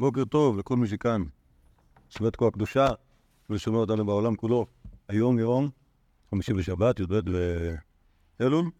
בוקר 0.00 0.24
טוב 0.24 0.58
לכל 0.58 0.76
מי 0.76 0.88
שכאן, 0.88 1.22
שבת 2.08 2.36
כה 2.36 2.46
הקדושה, 2.46 2.88
ושומע 3.50 3.78
אותנו 3.78 4.06
בעולם 4.06 4.36
כולו. 4.36 4.66
היום 5.08 5.38
יום, 5.38 5.68
חמישי 6.30 6.52
בשבת, 6.52 7.00
י"ב 7.00 7.20
באלול. 8.40 8.70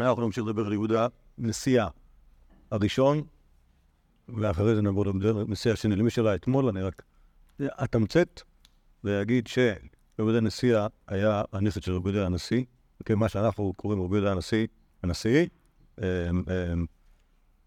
אנחנו 0.00 0.22
נמשיך 0.22 0.44
לדבר 0.44 0.66
על 0.66 0.72
יהודה 0.72 1.06
נשיאה 1.38 1.88
הראשון, 2.70 3.22
ואחרי 4.28 4.74
זה 4.74 4.82
נעבור 4.82 5.06
לדבר 5.06 5.44
נשיאה 5.44 5.72
השני. 5.74 5.96
למי 5.96 6.10
שלא 6.10 6.34
אתמול, 6.34 6.68
אני 6.68 6.82
רק 6.82 7.02
אתמצת 7.60 8.40
ואגיד 9.04 9.46
שיהודה 9.46 10.40
נשיאה 10.40 10.86
היה 11.06 11.42
הנכד 11.52 11.82
של 11.82 11.92
רבי 11.92 12.20
הנשיא, 12.20 12.64
מה 13.16 13.28
שאנחנו 13.28 13.72
קוראים 13.76 14.02
רבי 14.02 14.28
הנשיא, 14.28 14.66
הנשיא, 15.02 15.46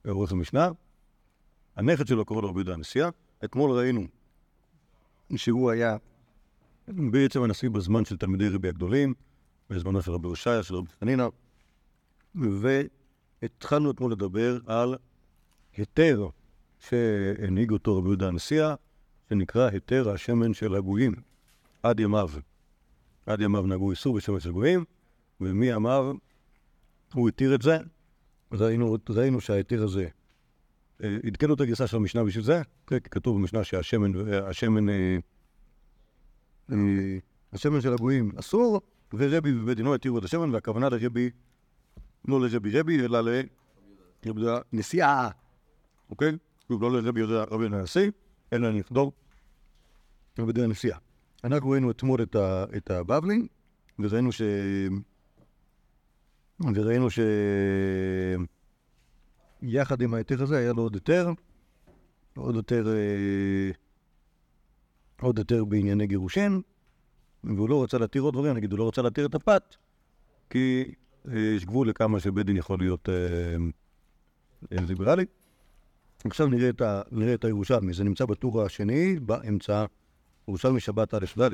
עורך 0.08 0.32
המשנה. 0.32 0.70
הנכד 1.76 2.08
שלו 2.08 2.26
קורא 2.26 2.42
לו 2.42 2.50
רבי 2.50 2.60
יהודה 2.60 2.74
הנשיאה. 2.74 3.10
אתמול 3.46 3.72
ראינו 3.72 4.08
שהוא 5.36 5.72
היה 5.72 5.98
בעצם 6.88 7.42
הנשיא 7.42 7.70
בזמן 7.70 8.06
של 8.06 8.18
תלמידי 8.18 8.50
רבי 8.50 8.70
הגדולים, 8.70 9.14
בזמנו 9.70 10.02
של 10.02 10.12
רבי 10.12 10.28
הושעיה, 10.28 10.64
של 10.64 10.76
רבי 10.76 10.88
חנינא, 11.00 11.28
והתחלנו 12.36 13.92
אתמול 13.92 14.12
לדבר 14.12 14.60
על 14.66 14.96
היתר 15.78 16.28
שהנהיג 16.80 17.72
אותו 17.72 17.98
רבי 17.98 18.08
יהודה 18.08 18.28
הנשיאה, 18.28 18.76
שנקרא 19.30 19.70
היתר 19.70 20.10
השמן 20.10 20.54
של 20.54 20.76
הגויים, 20.76 21.16
עד 21.84 22.00
ימיו. 22.00 22.30
עד 23.26 23.42
ימיו 23.42 23.68
נהגו 23.68 23.92
איסור 23.92 24.16
בשמן 24.16 24.40
של 24.40 24.52
גויים, 24.52 24.86
ומימיו 25.42 26.12
הוא 27.14 27.30
התיר 27.30 27.56
את 27.56 27.62
זה. 27.62 27.78
ראינו, 28.52 28.98
ראינו 29.10 29.42
שההיתר 29.42 29.84
הזה 29.84 30.08
עדכנו 31.00 31.54
את 31.54 31.62
הגרסה 31.62 31.88
של 31.88 31.98
המשנה 31.98 32.24
בשביל 32.24 32.44
זה, 32.44 32.62
כתוב 32.88 33.38
במשנה 33.38 33.64
שהשמן, 33.64 34.12
השמן, 34.50 34.86
השמן 37.54 37.82
של 37.82 37.94
הגויים 37.94 38.32
אסור, 38.40 38.82
ורבי 39.14 39.60
ובית 39.60 39.78
דינו 39.78 39.96
התירו 39.96 40.18
את 40.18 40.24
השמן, 40.24 40.54
והכוונה 40.54 40.90
לרבי, 40.90 41.30
לא 42.28 42.42
לרבי 42.42 42.80
רבי, 42.80 43.06
אלא 43.06 43.22
לרבי 44.26 44.42
נשיאה, 44.74 45.30
אוקיי? 46.10 46.32
לא 46.70 46.92
לרבי 46.92 47.20
יהודה 47.20 47.44
רבי 47.44 47.66
הנשיא, 47.66 48.12
אלא 48.54 48.72
נכדור 48.72 49.14
יהודה 50.38 50.64
הנשיאה. 50.64 50.98
אנחנו 51.44 51.70
ראינו 51.70 51.92
אתמול 51.92 52.20
את 52.78 52.92
הבבלי, 52.92 53.48
וראינו 54.00 54.32
ש... 54.32 54.42
וראינו 56.76 57.10
ש... 57.10 57.20
יחד 59.62 60.02
עם 60.02 60.14
ההיתר 60.14 60.44
הזה 60.44 60.58
היה 60.58 60.74
לו 60.74 60.82
עוד 60.82 60.94
היתר, 60.94 61.32
עוד 62.38 62.56
היתר, 62.56 62.88
אה, 62.88 63.72
עוד 65.22 65.38
היתר 65.38 65.66
בענייני 65.66 66.08
גירושין, 66.08 66.62
והוא 67.44 67.70
לא 67.70 67.84
רצה 67.84 67.98
להתיר 67.98 68.22
עוד 68.22 68.34
דברים, 68.34 68.54
נגיד 68.54 68.72
הוא 68.72 68.80
לא 68.80 68.88
רצה 68.88 69.02
להתיר 69.02 69.26
את 69.26 69.36
הפת, 69.36 69.76
כי 70.50 70.94
אה, 71.32 71.40
יש 71.40 71.66
גבול 71.66 71.90
לכמה 71.90 72.20
שבית 72.20 72.46
דין 72.46 72.58
יכול 72.58 72.80
להיות 72.80 73.10
אה, 73.10 74.82
ליברלי. 74.82 75.26
עכשיו 76.26 76.48
נראה 76.48 76.70
את, 76.70 76.82
ה, 76.82 77.02
נראה 77.12 77.34
את 77.34 77.46
הירושלמי, 77.46 77.94
זה 77.94 78.04
נמצא 78.04 78.26
בטור 78.26 78.62
השני, 78.62 79.20
באמצע, 79.20 79.86
ירושלמי 80.48 80.80
שבת 80.80 81.14
א' 81.14 81.26
ד'. 81.42 81.50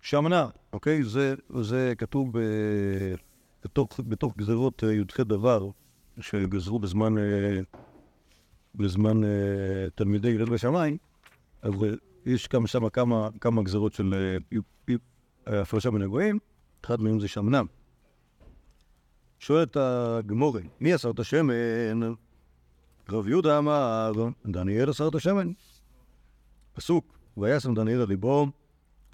שמנה, 0.00 0.48
אוקיי? 0.72 1.04
זה, 1.04 1.34
זה 1.60 1.92
כתוב 1.98 2.32
בתוך, 3.64 4.00
בתוך 4.08 4.36
גזרות 4.36 4.82
י"ח 4.82 5.20
דבר, 5.20 5.70
שגזרו 6.20 6.78
בזמן, 6.78 7.18
אה, 7.18 7.60
בזמן 8.74 9.24
אה, 9.24 9.30
תלמידי 9.94 10.34
הלל 10.34 10.52
ושמיים, 10.52 10.96
אז 11.62 11.72
יש 12.26 12.46
כמה 12.46 12.68
שמה 12.68 12.90
כמה, 12.90 13.28
כמה 13.40 13.62
גזרות 13.62 13.92
של 13.92 14.14
אה, 14.14 14.96
הפרשה 15.46 15.90
בין 15.90 16.02
הגויים, 16.02 16.38
אחד 16.84 17.00
מהם 17.00 17.20
זה 17.20 17.28
שמנם. 17.28 17.66
שואלת 19.38 19.76
הגמורי, 19.76 20.62
מי 20.80 20.94
אסר 20.94 21.10
את 21.10 21.18
השמן? 21.18 22.12
רב 23.08 23.28
יהודה 23.28 23.58
אמר, 23.58 24.12
דניאל 24.46 24.90
אסר 24.90 25.08
את 25.08 25.14
השמן. 25.14 25.52
פסוק, 26.72 27.18
וישם 27.36 27.74
דניאל 27.74 28.00
על 28.00 28.08
ליבו, 28.08 28.46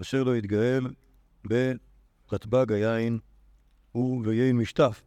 אשר 0.00 0.22
לא 0.22 0.37
יתגאל 0.37 0.87
ברטב"ג 1.44 2.72
היין 2.72 3.19
וביין 3.94 4.56
משטף. 4.56 5.03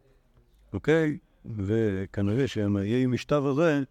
אוקיי? 0.72 1.18
וכנראה 1.56 2.48
שהאיי 2.48 3.06
משטר 3.06 3.46
הזה, 3.46 3.82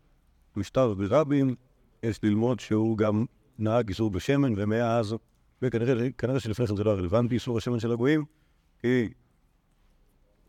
משטר 0.56 0.94
ברבים, 0.94 1.56
יש 2.04 2.20
ללמוד 2.24 2.60
שהוא 2.60 2.98
גם 2.98 3.26
נהג 3.60 3.90
איסור 3.90 4.12
בשמן, 4.12 4.54
ומאז, 4.58 5.16
וכנראה 5.62 6.40
שלפני 6.40 6.68
כן 6.68 6.76
זה 6.76 6.84
לא 6.84 6.92
רלוונטי, 6.92 7.36
איסור 7.36 7.58
השמן 7.58 7.80
של 7.80 7.92
הגויים, 7.92 8.26
כי 8.80 9.10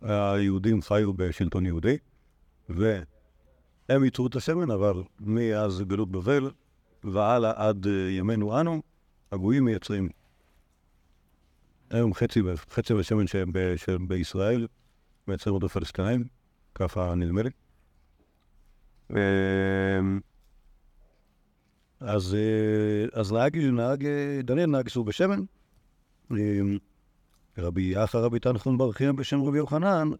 היהודים 0.02 0.82
חיו 0.82 1.12
בשלטון 1.12 1.66
יהודי, 1.66 1.96
והם 2.68 4.04
ייצרו 4.04 4.26
את 4.26 4.36
השמן, 4.36 4.70
אבל 4.70 5.02
מאז 5.20 5.82
גלות 5.82 6.10
בבל 6.10 6.50
והלאה 7.04 7.52
עד 7.68 7.86
ימינו 8.10 8.60
אנו, 8.60 8.82
הגויים 9.32 9.64
מייצרים 9.64 10.08
היום 11.90 12.14
חצי, 12.14 12.40
חצי 12.70 12.94
בשמן 12.94 13.24
שבישראל 13.76 14.66
מייצרים 15.28 15.54
אותו 15.54 15.68
פלסטינאים. 15.68 16.24
ככה 16.74 17.14
נדמה 17.14 17.42
לי. 17.42 17.50
אמ, 19.10 20.20
אז, 22.00 22.34
אה, 22.34 23.20
אז 23.20 23.32
נהג, 23.32 23.56
נהג, 23.58 24.06
דניאל 24.44 24.66
נהג 24.66 24.84
איסור 24.84 25.04
בשמן. 25.04 25.40
אמ, 26.30 26.78
רבי 27.58 28.04
אחא 28.04 28.16
רבי 28.16 28.38
תנחון 28.38 28.78
בר 28.78 28.92
חייא 28.92 29.12
בשם 29.12 29.42
רבי 29.42 29.58
יוחנן, 29.58 30.10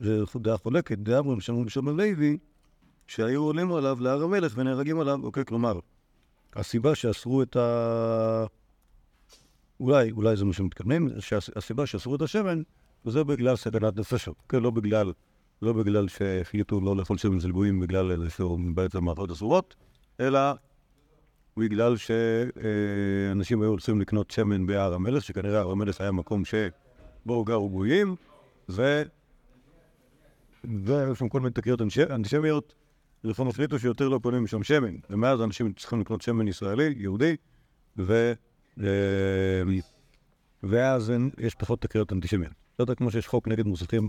זה 0.00 0.22
דעה 0.36 0.56
חולקת, 0.56 0.98
דעה 0.98 1.18
אמרים 1.18 1.40
שם 1.40 1.56
רבי 1.60 1.70
שמעון 1.70 1.96
לוי, 1.96 2.38
שהיו 3.06 3.42
עולים 3.42 3.72
עליו 3.72 3.98
להר 4.00 4.22
המלך 4.22 4.52
ונהרגים 4.56 5.00
עליו, 5.00 5.20
אוקיי, 5.22 5.44
כלומר, 5.44 5.80
הסיבה 6.54 6.94
שאסרו 6.94 7.42
את 7.42 7.56
ה... 7.56 8.46
אולי, 9.80 10.10
אולי 10.10 10.36
זה 10.36 10.44
מה 10.44 10.52
שמתכוונים, 10.52 11.08
שהסיבה 11.20 11.86
שאסרו 11.86 12.14
את 12.14 12.22
השמן 12.22 12.62
וזה 13.06 13.24
בגלל 13.24 13.56
סכנת 13.56 13.96
נפשות, 13.96 14.36
כן, 14.48 14.62
לא 14.62 14.70
בגלל, 14.70 15.12
לא 15.62 15.72
בגלל 15.72 16.08
שהחליטו 16.08 16.80
לא 16.80 16.96
לאכול 16.96 17.18
שמן 17.18 17.40
זלבויים 17.40 17.80
בגלל 17.80 18.12
איזשהו 18.12 18.58
בעצם 18.74 19.04
מערכות 19.04 19.30
אסורות, 19.30 19.74
אלא 20.20 20.40
בגלל 21.56 21.96
שאנשים 21.96 23.62
היו 23.62 23.70
רוצים 23.70 24.00
לקנות 24.00 24.30
שמן 24.30 24.66
בהר 24.66 24.94
המלך, 24.94 25.24
שכנראה 25.24 25.60
הר 25.60 25.70
המלך 25.70 26.00
היה 26.00 26.12
מקום 26.12 26.42
שבו 26.44 27.44
גרו 27.44 27.70
גויים, 27.70 28.16
ו... 28.68 29.02
והיו 30.64 31.16
שם 31.16 31.28
כל 31.28 31.40
מיני 31.40 31.50
תקריות 31.50 31.80
אנטישמיות, 32.10 32.74
לפעמים 33.24 33.50
החליטו 33.50 33.78
שיותר 33.78 34.08
לא 34.08 34.18
קונים 34.22 34.44
משם 34.44 34.62
שמן, 34.62 34.94
ומאז 35.10 35.42
אנשים 35.42 35.72
צריכים 35.72 36.00
לקנות 36.00 36.22
שמן 36.22 36.48
ישראלי, 36.48 36.94
יהודי, 36.96 37.36
ו... 37.98 38.32
ואז 40.62 41.12
יש 41.38 41.54
פחות 41.54 41.82
תקריות 41.82 42.12
אנטישמיות. 42.12 42.65
לא 42.78 42.82
יודע, 42.82 42.94
כמו 42.94 43.10
שיש 43.10 43.26
חוק 43.26 43.48
נגד 43.48 43.66
מוסכים 43.66 44.08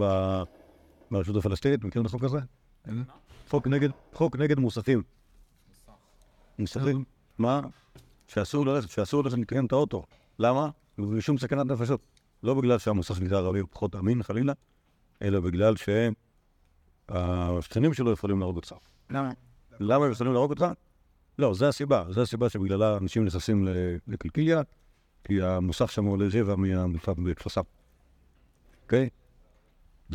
ברשות 1.11 1.35
הפלסטינית, 1.35 1.83
מכירים 1.83 2.05
את 2.05 2.09
החוק 2.09 2.23
הזה? 2.23 2.37
חוק 4.13 4.37
נגד, 4.37 4.59
מוסכים. 4.59 5.03
מוסכים? 6.59 7.03
מה? 7.37 7.61
שאסור 8.27 8.65
ללכת, 8.65 8.89
שאסור 8.89 9.23
ללכת 9.23 9.37
לקיים 9.37 9.65
את 9.65 9.71
האוטו. 9.71 10.03
למה? 10.39 10.69
בשום 10.97 11.37
סכנת 11.37 11.65
נפשות. 11.65 12.01
לא 12.43 12.53
בגלל 12.53 12.77
שהמוסך 12.77 13.21
נגזר 13.21 13.37
ערבי 13.37 13.59
הוא 13.59 13.69
פחות 13.71 13.95
אמין, 13.95 14.23
חלילה, 14.23 14.53
אלא 15.21 15.39
בגלל 15.39 15.73
שהשכנים 17.07 17.93
שלו 17.93 18.11
יכולים 18.11 18.39
להרוג 18.39 18.55
אותך. 18.55 18.73
למה? 19.09 19.31
למה 19.79 20.05
הם 20.05 20.11
יכולים 20.11 20.33
להרוג 20.33 20.51
אותך? 20.51 20.65
לא, 21.39 21.53
זו 21.53 21.65
הסיבה. 21.65 22.03
זו 22.09 22.21
הסיבה 22.21 22.49
שבגללה 22.49 22.97
אנשים 22.97 23.25
נכנסים 23.25 23.67
לקלקיליה, 24.07 24.61
כי 25.23 25.41
המוסך 25.41 25.91
שם 25.91 26.05
עולה 26.05 26.25
רבע 26.33 26.55
מהמפעל 26.55 27.15
בכפר 27.23 27.61
אוקיי? 28.87 29.09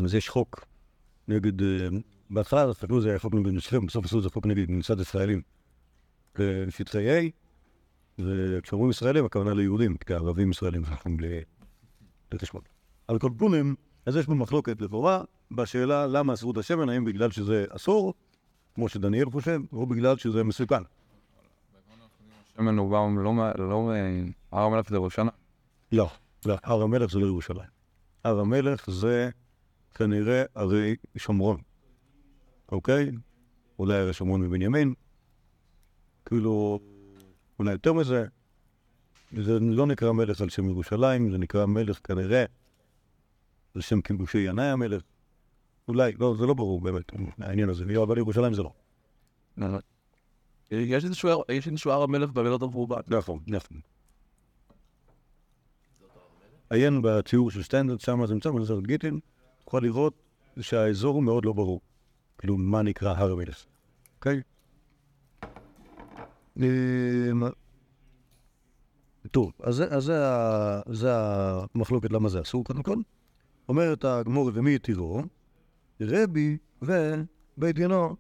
אז 0.05 0.15
יש 0.15 0.29
חוק 0.29 0.65
נגד... 1.29 1.63
אה, 1.63 1.89
בהתחלה 2.31 2.75
חשבו 2.75 3.01
זה 3.01 3.09
היה 3.09 3.19
חוק 3.19 3.35
נגד 3.35 3.53
נוצרים, 3.53 3.87
בסוף 3.87 4.05
עשו 4.05 4.19
את 4.19 4.23
זה 4.23 4.31
חוק 4.31 4.47
נגד 4.47 4.71
מצד 4.71 5.01
ישראלים. 5.01 5.43
בשטחי 6.39 7.21
A, 7.21 7.31
וכשאומרים 8.19 8.91
ישראלים, 8.91 9.25
הכוונה 9.25 9.55
ליהודים, 9.55 9.97
כי 9.97 10.15
הערבים 10.15 10.51
ישראלים 10.51 10.85
זכו 10.85 11.11
לחשבון. 12.33 12.63
על 13.09 13.19
כל 13.19 13.31
פונים, 13.39 13.75
אז 14.07 14.17
יש 14.17 14.27
פה 14.27 14.35
מחלוקת 14.35 14.81
לכאורה 14.81 15.25
בשאלה 15.51 16.07
למה 16.07 16.35
אסרו 16.35 16.53
את 16.53 16.57
השמן, 16.57 16.89
האם 16.89 17.05
בגלל 17.05 17.31
שזה 17.31 17.65
אסור, 17.69 18.15
כמו 18.75 18.89
שדניאל 18.89 19.31
חושב, 19.31 19.61
או 19.73 19.87
בגלל 19.87 20.17
שזה 20.17 20.45
מסוכן. 20.45 20.83
השמן 22.53 22.79
הוא 22.79 22.93
גם 22.93 23.19
לא... 23.19 23.93
הר 24.53 24.63
המלך 24.63 24.89
זה 24.89 24.97
ירושלים? 24.97 25.29
לא, 25.93 26.11
לא, 26.47 26.57
הר 26.63 26.83
המלך 26.83 27.11
זה 27.11 27.19
לא 27.19 27.27
ירושלים. 27.27 27.82
הר 28.25 28.41
המלך 28.41 28.91
זה 28.91 29.31
כנראה 29.95 30.45
הרי 30.55 30.97
שומרון, 31.17 31.61
אוקיי? 32.73 33.11
אולי 33.79 33.95
הרי 33.95 34.13
שומרון 34.13 34.41
מבנימין, 34.41 34.95
כאילו, 36.25 36.81
אולי 37.59 37.73
יותר 37.73 37.93
מזה, 37.93 38.27
זה 39.37 39.59
לא 39.61 39.87
נקרא 39.87 40.13
מלך 40.13 40.41
על 40.41 40.49
שם 40.49 40.69
ירושלים, 40.69 41.31
זה 41.31 41.39
נקרא 41.39 41.67
מלך 41.67 42.01
כנראה 42.05 42.45
על 43.75 43.83
שם 43.83 44.01
כיבושי 44.01 44.39
ינאי 44.39 44.67
המלך. 44.67 45.03
אולי, 45.89 46.13
לא, 46.19 46.35
זה 46.39 46.47
לא 46.47 46.55
ברור 46.55 46.81
באמת, 46.81 47.13
העניין 47.39 47.69
הזה, 47.69 47.85
אבל 48.03 48.19
ירושלים 48.19 48.55
זה 48.55 48.63
לא. 48.63 48.73
יש 50.71 51.05
איזשהו 51.05 51.43
יש 51.49 51.69
איזשהו 51.69 51.91
הר 51.91 52.03
המלך 52.03 52.31
בלילות 52.31 52.63
המרובע. 52.63 53.01
נכון, 53.09 53.41
נכון. 53.47 53.81
עיין 56.73 57.01
בציור 57.03 57.51
של 57.51 57.63
סטנדרט, 57.63 58.01
שם 58.01 58.27
זה 58.27 58.35
נמצא 58.35 58.51
בנזרת 58.51 58.87
גיטין, 58.87 59.21
יכול 59.69 59.83
לראות 59.83 60.15
שהאזור 60.61 61.15
הוא 61.15 61.23
מאוד 61.23 61.45
לא 61.45 61.53
ברור. 61.53 61.81
כאילו, 62.39 62.57
מה 62.57 62.83
נקרא 62.83 63.15
הר 63.17 63.33
המלך, 63.33 63.65
אוקיי? 64.17 64.41
אמ, 66.57 67.43
טוב, 69.31 69.53
אז 69.63 69.83
זה- 70.87 71.13
המחלוקת 71.75 72.13
למה 72.13 72.29
זה 72.29 72.41
אסור, 72.41 72.65
קודם 72.65 72.83
כל. 72.83 72.97
אומרת 73.69 74.05
הגמור, 74.05 74.51
ומי 74.55 74.75
התירו? 74.75 75.23
רבי 76.01 76.57
ובית 76.83 77.77
דינו 77.77 78.17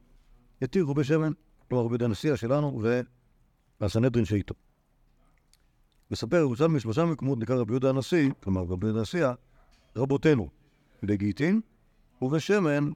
התירו 0.62 0.94
בשמן, 0.94 1.32
כלומר 1.68 1.88
בית 1.88 2.02
הנשיאה 2.02 2.36
שלנו 2.36 2.82
והסנהדרין 3.80 4.24
שאיתו. 4.24 4.54
מספר 6.12 6.36
ירושלמי 6.36 6.80
שלושה 6.80 7.04
מקומות 7.04 7.38
נקרא 7.38 7.56
רבי 7.56 7.72
יהודה 7.72 7.88
הנשיא, 7.88 8.30
כלומר 8.42 8.62
רבי 8.62 8.86
יהודה 8.86 8.98
הנשיאה, 8.98 9.32
רבותינו 9.96 10.48
בגיטין 11.02 11.60
ובשמן 12.22 12.90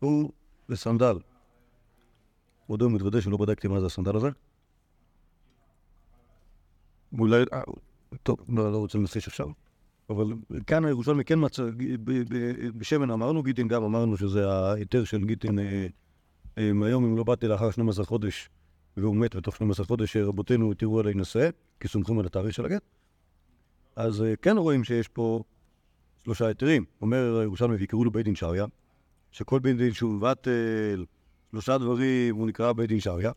הוא 0.00 0.30
בסנדל. 0.68 1.18
עוד 2.66 2.82
היום 2.82 2.94
מתוודה 2.94 3.20
שלא 3.20 3.36
בדקתי 3.36 3.68
מה 3.68 3.80
זה 3.80 3.86
הסנדל 3.86 4.16
הזה. 4.16 4.28
אולי, 7.18 7.44
אה, 7.52 7.62
טוב, 8.22 8.38
לא, 8.48 8.72
לא 8.72 8.78
רוצה 8.78 8.98
לנסש 8.98 9.28
עכשיו. 9.28 9.48
אבל 10.10 10.26
כאן 10.66 10.84
הירושלמי 10.84 11.24
כן 11.24 11.38
מצא, 11.44 11.62
בשמן 12.76 13.10
אמרנו 13.10 13.42
גיטין, 13.42 13.68
גם 13.68 13.84
אמרנו 13.84 14.16
שזה 14.16 14.52
ההיתר 14.52 15.04
של 15.04 15.24
גיטין 15.24 15.58
אה, 15.58 15.86
אה, 16.58 16.70
היום 16.86 17.04
אם 17.04 17.16
לא 17.16 17.24
באתי 17.24 17.46
לאחר 17.46 17.70
12 17.70 18.04
חודש 18.04 18.50
והוא 19.00 19.16
מת 19.16 19.36
בתוך 19.36 19.56
12 19.56 19.86
חודש, 19.86 20.16
רבותינו 20.16 20.72
התירו 20.72 21.00
עלי 21.00 21.14
נשא, 21.14 21.50
כי 21.80 21.88
סומכים 21.88 22.18
על 22.18 22.26
התאריך 22.26 22.54
של 22.54 22.64
הגט. 22.64 22.82
אז 23.96 24.22
אה, 24.22 24.36
כן 24.36 24.56
רואים 24.56 24.84
שיש 24.84 25.08
פה 25.08 25.42
שלושה 26.24 26.46
היתרים. 26.46 26.84
אומר 27.02 27.38
הירושלמי, 27.38 27.76
ויקראו 27.76 28.04
לו 28.04 28.10
בית 28.10 28.24
דין 28.24 28.34
שריה, 28.34 28.64
שכל 29.30 29.58
בית 29.58 29.76
דין 29.76 29.92
שהוא 29.92 30.12
מבטל 30.12 31.04
שלושה 31.50 31.78
דברים, 31.78 32.36
הוא 32.36 32.46
נקרא 32.46 32.72
בית 32.72 32.88
דין 32.88 33.00
שריה. 33.00 33.32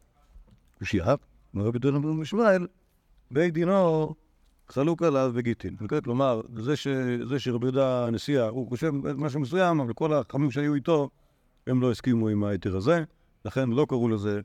קושייה, 0.79 1.15
אומר 1.53 1.65
רבי 1.65 1.79
דון 1.79 2.01
בן 2.01 2.21
ישמעאל, 2.21 2.67
בית 3.31 3.53
דינו 3.53 4.15
חלוק 4.69 5.03
עליו. 5.03 5.35
אוקיי? 5.81 6.01
כלומר, 6.01 6.41
זה, 6.55 6.75
ש, 6.75 6.87
זה 7.29 7.39
שרבי 7.39 7.65
יהודה 7.65 8.07
הנשיאה, 8.07 8.47
הוא 8.47 8.67
חושב 8.67 8.91
משהו 9.15 9.39
מסוים, 9.39 9.79
אבל 9.79 9.93
כל 9.93 10.13
החכמים 10.13 10.51
שהיו 10.51 10.75
איתו, 10.75 11.09
הם 11.67 11.81
לא 11.81 11.91
הסכימו 11.91 12.27
עם 12.27 12.43
ההיתר 12.43 12.75
הזה, 12.75 13.03
לכן 13.45 13.69
לא 13.69 13.85
קראו 13.89 14.09
לזה 14.09 14.41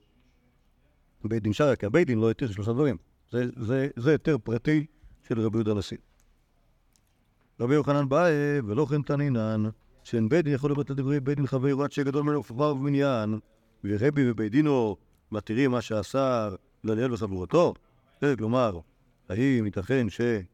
בית 1.24 1.42
דין 1.42 1.52
שריה, 1.52 1.76
כי 1.76 1.86
הבית 1.86 2.06
דין 2.06 2.18
לא 2.18 2.30
התיר 2.30 2.52
שלושה 2.52 2.72
דברים. 2.72 2.96
זה, 3.30 3.44
זה, 3.56 3.88
זה 3.96 4.10
היתר 4.10 4.38
פרטי 4.38 4.86
של 5.28 5.40
רבי 5.40 5.56
יהודה 5.56 5.70
הנשיא. 5.70 5.96
רבי 7.60 7.74
יוחנן 7.74 8.08
באי, 8.08 8.32
ולא 8.66 8.86
כן 8.90 9.02
תנינן, 9.02 9.62
שאין 10.04 10.28
בית 10.28 10.44
דין 10.44 10.54
יכול 10.54 10.70
לבטל 10.70 10.94
דברי 10.94 11.20
בית 11.20 11.36
דין 11.36 11.46
חבר 11.46 11.68
יורד 11.68 11.92
שגדול 11.92 12.22
ממנו 12.22 12.38
ופבר 12.38 12.74
במניין, 12.74 13.38
ורבי 13.84 14.30
ובית 14.30 14.52
דינו 14.52 14.96
מתירים 15.32 15.70
מה 15.70 15.80
שעשה 15.80 16.48
דניאל 16.86 17.12
וחבורתו. 17.12 17.74
זה, 18.20 18.34
כלומר, 18.36 18.80
האם 19.28 19.64
ייתכן 19.64 20.06
שרבי 20.10 20.44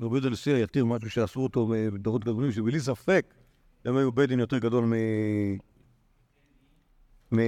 יהודה 0.00 0.28
הנשיא 0.28 0.56
יתיר 0.56 0.84
משהו 0.84 1.10
שעשו 1.10 1.40
אותו 1.40 1.72
בדורות 1.92 2.22
גדולים, 2.22 2.52
שבלי 2.52 2.80
ספק 2.80 3.34
הם 3.84 3.96
היו 3.96 4.12
בית 4.12 4.28
דין 4.28 4.40
יותר 4.40 4.58
גדול 4.58 4.84
מ... 4.84 4.92
מ... 7.36 7.40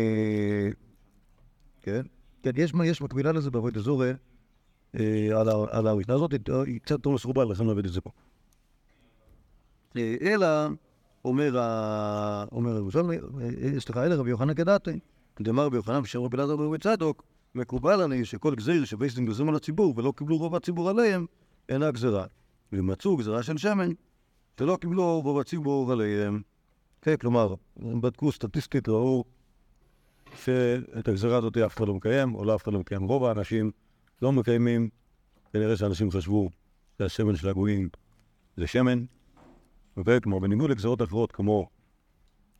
כן? 1.82 2.02
כן, 2.46 2.52
יש, 2.56 2.72
יש 2.84 3.02
מקבילה 3.02 3.32
לזה 3.32 3.50
בעבודת 3.50 3.76
אזורי, 3.76 4.12
אה, 4.94 5.40
על, 5.70 5.87
המשנה 5.87 6.14
הזאת, 6.14 6.32
היא 6.66 6.81
קצת 6.81 6.90
יותר 6.90 7.10
מסורבל, 7.10 7.44
לכן 7.44 7.66
נאבד 7.66 7.84
את 7.84 7.93
זה 7.93 8.00
פה. 8.00 8.10
אה, 9.96 10.16
אלא, 10.20 10.46
אומר, 11.25 11.58
הירושלמי, 12.52 13.16
אה, 13.16 13.48
אה, 13.62 13.81
סליחה, 13.81 14.06
אלא 14.06 14.14
רבי 14.14 14.31
יוחנן 14.31 14.54
כדעתי, 14.54 14.98
דאמר 15.40 15.66
רבי 15.66 15.76
יוחנן 15.76 16.02
בשם 16.02 16.20
רבי 16.20 16.37
אלעזר 16.37 16.56
ברבי 16.56 16.78
צדוק, 16.78 17.22
מקובל 17.54 18.00
עלי 18.00 18.25
שכל 18.25 18.54
גזיר 18.54 18.84
שבייס 18.84 19.14
דין 19.14 19.26
גוזרים 19.26 19.48
על 19.48 19.56
הציבור 19.56 19.94
ולא 19.96 20.12
קיבלו 20.16 20.38
רוב 20.38 20.54
הציבור 20.54 20.90
עליהם, 20.90 21.26
אינה 21.69 21.90
גזירה. 21.90 22.25
ומצאו 22.72 23.16
גזירה 23.16 23.43
של 23.43 23.58
שמן, 23.58 23.90
שלא 24.58 24.78
קיבלו 24.81 25.20
רוב 25.20 25.38
הציבור 25.38 25.93
עליהם. 25.93 26.43
כן, 27.02 27.16
כלומר, 27.16 27.54
בדקו 27.76 28.32
סטטיסטית, 28.32 28.88
ראו 28.88 29.25
שאת 30.37 31.09
הגזירה 31.09 31.38
הזאת 31.38 31.56
אף 31.56 31.77
אחד 31.77 31.88
לא 31.88 31.94
מקיים, 31.94 32.35
או 32.35 32.44
לא 32.44 32.55
אף 32.55 32.62
אחד 32.62 32.73
לא 32.73 32.79
מקיים. 32.79 33.03
רוב 33.03 33.25
האנשים 33.25 33.71
לא 34.23 34.33
מקיימים, 34.33 34.88
כנראה 35.53 35.77
שאנשים 35.77 36.11
חשבו 36.11 36.50
שהשמן 36.99 37.37
של 37.37 37.49
הגויים 37.49 37.88
זה 38.56 38.67
שמן, 38.67 39.05
וכמו 40.06 40.41
בניגוד 40.41 40.71
לגזירות 40.71 41.03
אחרות 41.03 41.33
כמו 41.33 41.69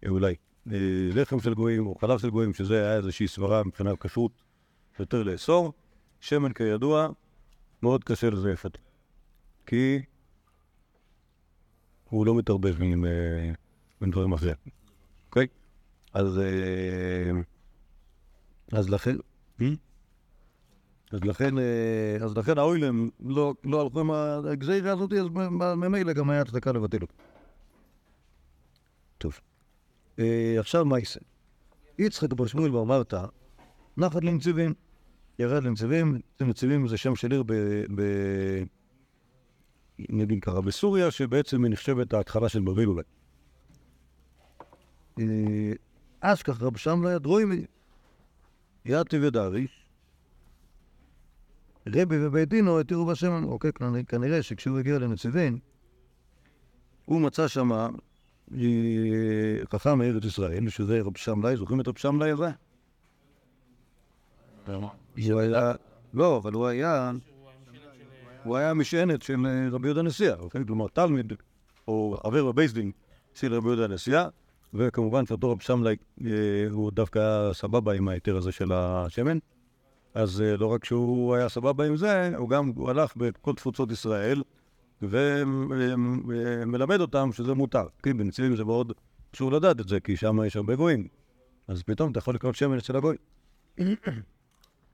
אה, 0.05 0.09
אולי 0.09 0.35
אה, 0.73 0.77
לחם 1.15 1.41
של 1.41 1.55
גויים 1.55 1.87
או 1.87 1.95
חלב 1.95 2.19
של 2.19 2.31
גויים, 2.31 2.55
שזה 2.55 2.85
היה 2.85 2.97
איזושהי 2.97 3.29
סברה 3.29 3.63
מבחינת 3.65 4.01
כשרות 4.01 4.33
יותר 4.99 5.23
לאסור, 5.23 5.73
שמן 6.21 6.53
כידוע 6.53 7.09
מאוד 7.83 8.05
קשה 8.05 8.31
לזייף 8.31 8.65
אותו, 8.65 8.81
כי 9.67 9.99
הוא 12.11 12.27
לא 12.27 12.35
מתערבב 12.35 12.83
עם, 12.83 13.05
אה, 13.05 14.09
דברים 14.11 14.33
אחרים, 14.33 14.55
אוקיי? 15.29 15.47
אז, 16.15 16.41
אז 18.73 18.91
לכן, 18.91 19.17
אז 21.13 21.25
לכן, 21.25 21.59
אה, 21.59 22.17
אז 22.21 22.37
לכן 22.37 22.59
האוילם 22.59 23.09
לא, 23.21 23.55
לא 23.65 23.83
הלכו 23.83 24.01
עם 24.01 24.11
הגזירה 24.11 24.93
הזאת, 24.93 25.13
אז 25.13 25.27
ממילא 25.77 26.13
גם 26.13 26.31
היה 26.31 26.41
הצדקה 26.41 26.73
לבטל 26.73 27.03
אותו. 27.03 27.15
טוב. 29.19 29.41
אה, 30.19 30.57
עכשיו 30.59 30.85
מה 30.85 30.99
יישא? 30.99 31.21
יצחק 31.99 32.33
בר 32.33 32.47
שמואל 32.47 32.75
ואמרת, 32.75 33.15
נחת 33.97 34.25
לנציבים. 34.25 34.75
ירד 35.39 35.63
לנציבים, 35.65 36.21
נציבים 36.41 36.89
זה 36.89 36.97
שם 36.97 37.17
של 37.17 37.33
עיר 37.33 37.43
ב... 37.43 37.53
ב... 37.95 38.03
נגיד 39.99 40.43
ככה, 40.43 40.61
בסוריה, 40.61 41.11
שבעצם 41.11 41.65
היא 41.65 41.73
נחשבת 41.73 42.15
ההתחלה 42.15 42.49
של 42.49 42.61
בבל 42.61 42.87
אולי. 42.87 43.03
אה, 45.19 45.73
אז 46.21 46.43
כך 46.43 46.63
רב 46.63 46.77
שמלה 46.77 47.19
יתי 48.89 49.19
ודריש, 49.23 49.87
רבי 51.87 52.27
ובית 52.27 52.49
דינו 52.49 52.81
התירו 52.81 53.07
בשם, 53.07 53.45
אוקיי, 53.45 53.71
כנראה- 54.09 54.43
שכשהוא 54.43 54.79
הגיע 54.79 54.99
לנציבים, 54.99 55.59
הוא 57.05 57.21
מצא 57.21 57.49
שם 57.49 57.71
חכם 59.73 59.99
מארץ 59.99 60.25
ישראל, 60.25 60.69
שזה 60.71 61.01
רב 61.03 61.17
שמלאי, 61.17 61.57
זוכרים 61.57 61.81
את 61.81 61.89
רב 61.89 61.99
שמלאי 61.99 62.31
הזה? 62.31 62.51
לא, 66.15 66.37
אבל 66.37 66.53
הוא 66.53 66.67
היה, 66.67 67.13
הוא 68.45 68.57
היה 68.57 68.75
משענת 68.75 69.23
של 69.23 69.47
אה, 69.47 69.69
רבי 69.71 69.89
יהודה 69.89 70.03
נשיאה, 70.03 70.35
אוקיי? 70.35 70.61
כלומר 70.67 70.89
תלמיד, 70.89 71.33
או 71.89 72.17
חבר 72.23 72.53
בבית 72.53 72.76
דין 72.76 72.93
של 73.35 73.55
רבי 73.55 73.67
יהודה 73.69 73.87
נשיאה, 73.89 74.29
וכמובן 74.77 75.27
שאותו 75.27 75.51
רב 75.51 75.61
שמלאי 75.61 75.97
אה, 76.25 76.31
הוא 76.71 76.91
דווקא 76.91 77.19
היה 77.19 77.55
סבבה 77.55 77.95
עם 77.95 78.09
ההיתר 78.09 78.37
הזה 78.37 78.53
של 78.53 78.73
השמן. 78.73 79.39
אז 80.15 80.41
אה, 80.41 80.57
לא 80.57 80.67
רק 80.67 80.85
שהוא 80.85 81.35
היה 81.35 81.49
סבבה 81.49 81.87
עם 81.87 81.97
זה, 81.97 82.37
הוא 82.37 82.49
גם 82.49 82.73
הוא 82.77 82.91
הלך 82.91 83.17
בכל 83.17 83.55
תפוצות 83.55 83.91
ישראל 83.91 84.43
ומלמד 85.03 87.01
אותם 87.01 87.33
שזה 87.33 87.55
מותר. 87.55 87.87
כי 88.03 88.13
בנציבים 88.13 88.57
זה 88.57 88.65
מאוד 88.65 88.93
חשוב 89.35 89.53
לדעת 89.53 89.81
את 89.81 89.89
זה, 89.89 90.01
כי 90.01 90.17
שם 90.17 90.45
יש 90.47 90.57
הרבה 90.57 90.75
גויים. 90.77 91.09
אז 91.69 91.83
פתאום 91.83 92.11
אתה 92.11 92.19
יכול 92.19 92.35
לקנות 92.35 92.55
שמן 92.55 92.77
אצל 92.77 92.97
הגוי. 92.97 93.17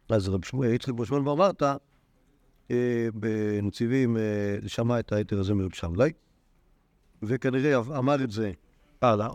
אז 0.09 0.29
רב 0.29 0.45
שמואל, 0.45 0.71
יצחק 0.71 0.93
בו 0.93 1.07
שמואל 1.07 1.29
ואמרת, 1.29 1.63
אה, 2.71 3.09
בנציבים 3.15 4.17
שמע 4.67 5.01
את 5.01 5.13
היתר 5.13 5.41
הזה 5.41 5.55
מרב 5.55 5.73
שמלאי, 5.75 6.13
וכנראה 7.23 7.79
אמר 7.79 8.25
את 8.25 8.31
זה 8.31 8.53
הלאה, 9.03 9.29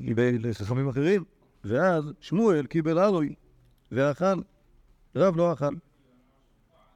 לחכמים 0.00 0.88
אחרים, 0.88 1.24
ואז 1.64 2.04
שמואל 2.20 2.66
קיבל 2.66 2.98
אלוי 2.98 3.34
ואכל, 3.92 4.40
רב 5.16 5.36
לא 5.36 5.52
אכל. 5.52 5.74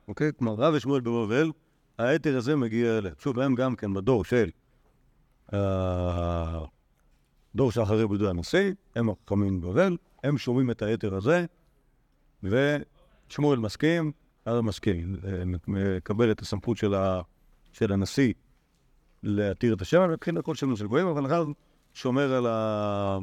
אוקיי? 0.09 0.31
כלומר, 0.38 0.55
רב 0.55 0.75
ושמואל 0.75 1.00
בבבל, 1.00 1.50
היתר 1.99 2.37
הזה 2.37 2.57
מגיע 2.57 2.99
אליהם. 2.99 3.15
שוב, 3.19 3.38
הם 3.38 3.55
גם 3.55 3.76
כן 3.76 3.95
בדור 3.95 4.25
של... 4.25 4.50
אה, 5.53 6.65
דור 7.55 7.73
שאחרי 7.73 8.07
בדוי 8.09 8.31
הנשיא, 8.31 8.73
הם 8.97 9.11
החכמים 9.11 9.61
בבבל, 9.61 9.97
הם 10.25 10.38
שומעים 10.38 10.71
את 10.71 10.83
היתר 10.83 11.15
הזה, 11.15 11.45
ושמואל 12.43 13.59
מסכים, 13.59 14.12
אז 14.45 14.61
מסכים, 14.61 15.17
מקבל 15.67 16.31
את 16.31 16.41
הסמכות 16.41 16.76
של, 16.76 16.95
של 17.73 17.93
הנשיא 17.93 18.33
להתיר 19.23 19.75
את 19.75 19.81
השמן, 19.81 20.11
מבחינת 20.11 20.45
כל 20.45 20.55
שמן 20.55 20.76
של 20.76 20.87
גויים, 20.87 21.07
אבל 21.07 21.26
הרב 21.26 21.49
שומר 21.97 22.33
על, 22.33 22.47
ה... 22.47 23.19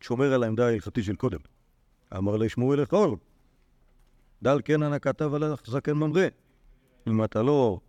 שומר 0.00 0.32
על 0.32 0.42
העמדה 0.42 0.66
ההלכתית 0.66 1.04
של 1.04 1.16
קודם. 1.16 1.38
אמר 2.16 2.36
לי 2.36 2.48
שמואל 2.48 2.80
לאכול, 2.80 3.16
דל 4.42 4.60
כן 4.64 4.82
אנא 4.82 4.98
כתב 4.98 5.34
עליך 5.34 5.62
זקן 5.66 5.92
ממרא. 5.92 6.26
אם 7.08 7.24
אתה 7.24 7.42
לא... 7.42 7.80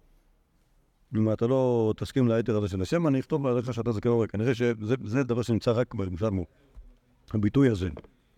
אם 1.15 1.33
אתה 1.33 1.47
לא 1.47 1.93
תסכים 1.97 2.27
ליתר 2.27 2.57
הזה 2.57 2.67
של 2.67 2.81
השם, 2.81 3.07
אני 3.07 3.19
אכתוב 3.19 3.45
עליך 3.45 3.73
שאתה 3.73 3.91
זקן 3.91 4.09
ממרא. 4.09 4.27
כנראה 4.27 4.55
שזה 4.55 5.23
דבר 5.23 5.41
שנמצא 5.41 5.71
רק 5.71 5.93
בירושלמו. 5.93 6.45
הביטוי 7.33 7.69
הזה, 7.69 7.89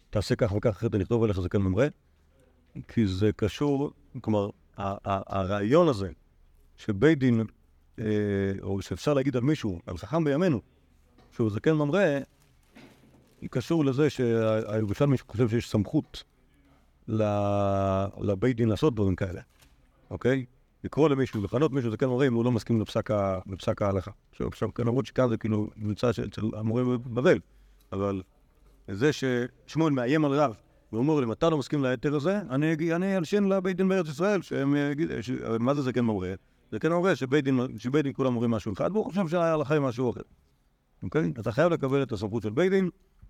תעשה 0.10 0.36
כך 0.36 0.52
וכך, 0.52 0.70
אחרת 0.70 0.96
אני 0.96 1.04
אכתוב 1.04 1.24
עליך 1.24 1.40
זקן 1.40 1.62
ממרא, 1.62 1.88
כי 2.88 3.08
זה 3.08 3.32
קשור, 3.36 3.92
כלומר, 4.22 4.50
הרעיון 4.78 5.88
הזה 5.88 6.12
שבית 6.78 7.20
דין, 7.20 7.46
אה, 8.00 8.06
או 8.62 8.82
שאפשר 8.82 9.14
להגיד 9.14 9.36
על 9.36 9.44
מישהו, 9.44 9.80
על 9.86 9.98
חכם 9.98 10.24
בימינו, 10.24 10.62
שהוא 11.38 11.50
זקן 11.50 11.74
ממרא, 11.74 12.20
קשור 13.50 13.86
לזה 13.86 14.10
שהירושלמי 14.10 15.17
חושב 15.17 15.50
שיש 15.50 15.70
סמכות 15.70 16.24
לבית 18.22 18.58
דין 18.58 18.70
לעשות 18.70 18.96
דברים 18.96 19.15
כאלה, 19.15 19.41
אוקיי? 20.10 20.46
לקרוא 20.84 21.10
למישהו, 21.10 21.44
לכנות 21.44 21.72
מישהו 21.72 21.91
זקן 21.91 22.06
ממרא 22.06 22.27
אם 22.27 22.34
הוא 22.34 22.46
לא 22.46 22.51
מסכים 22.51 22.82
לפסק 23.51 23.82
ההלכה. 23.82 24.12
עכשיו, 24.39 24.70
למרות 24.79 25.06
שכאן 25.06 25.29
זה 25.29 25.38
כאילו 25.38 25.70
נמצא 25.75 26.10
אצל 26.10 26.41
המורה 26.53 26.84
בבבל, 26.84 27.39
אבל 27.91 28.22
זה 28.91 29.12
ששמואל 29.13 29.94
מאיים 29.94 30.25
על 30.25 30.32
רב, 30.32 30.56
ואומר 30.94 31.24
אם 31.24 31.32
אתה 31.32 31.50
לא 31.50 31.58
מסכים 31.58 31.84
להיתר 31.84 32.15
הזה, 32.15 32.39
אני 32.50 33.17
אלשין 33.17 33.50
לבית 33.50 33.77
דין 33.77 33.89
בארץ 33.89 34.08
ישראל, 34.08 34.41
שהם 34.41 34.75
יגידו, 34.75 35.13
מה 35.60 35.74
זה 35.74 35.82
זקן 35.82 36.01
ממרא? 36.01 36.29
זקן 36.72 36.91
ממרא 36.94 37.15
שבית 37.15 37.46
דין 38.03 38.13
כולם 38.13 38.36
אומרים 38.36 38.51
משהו 38.51 38.74
אחד, 38.74 38.89
והוא 38.94 39.06
חושב 39.06 39.27
שההלכה 39.27 39.74
היא 39.74 39.82
משהו 39.82 40.12
אחר. 40.12 40.22
אוקיי? 41.04 41.34
אתה 41.39 41.51
חייב 41.51 41.72
לקבל 41.72 42.04
את 42.04 42.12
הסמכות 42.12 42.44
של 42.44 42.50
בית 42.50 42.72
דין, 42.72 42.89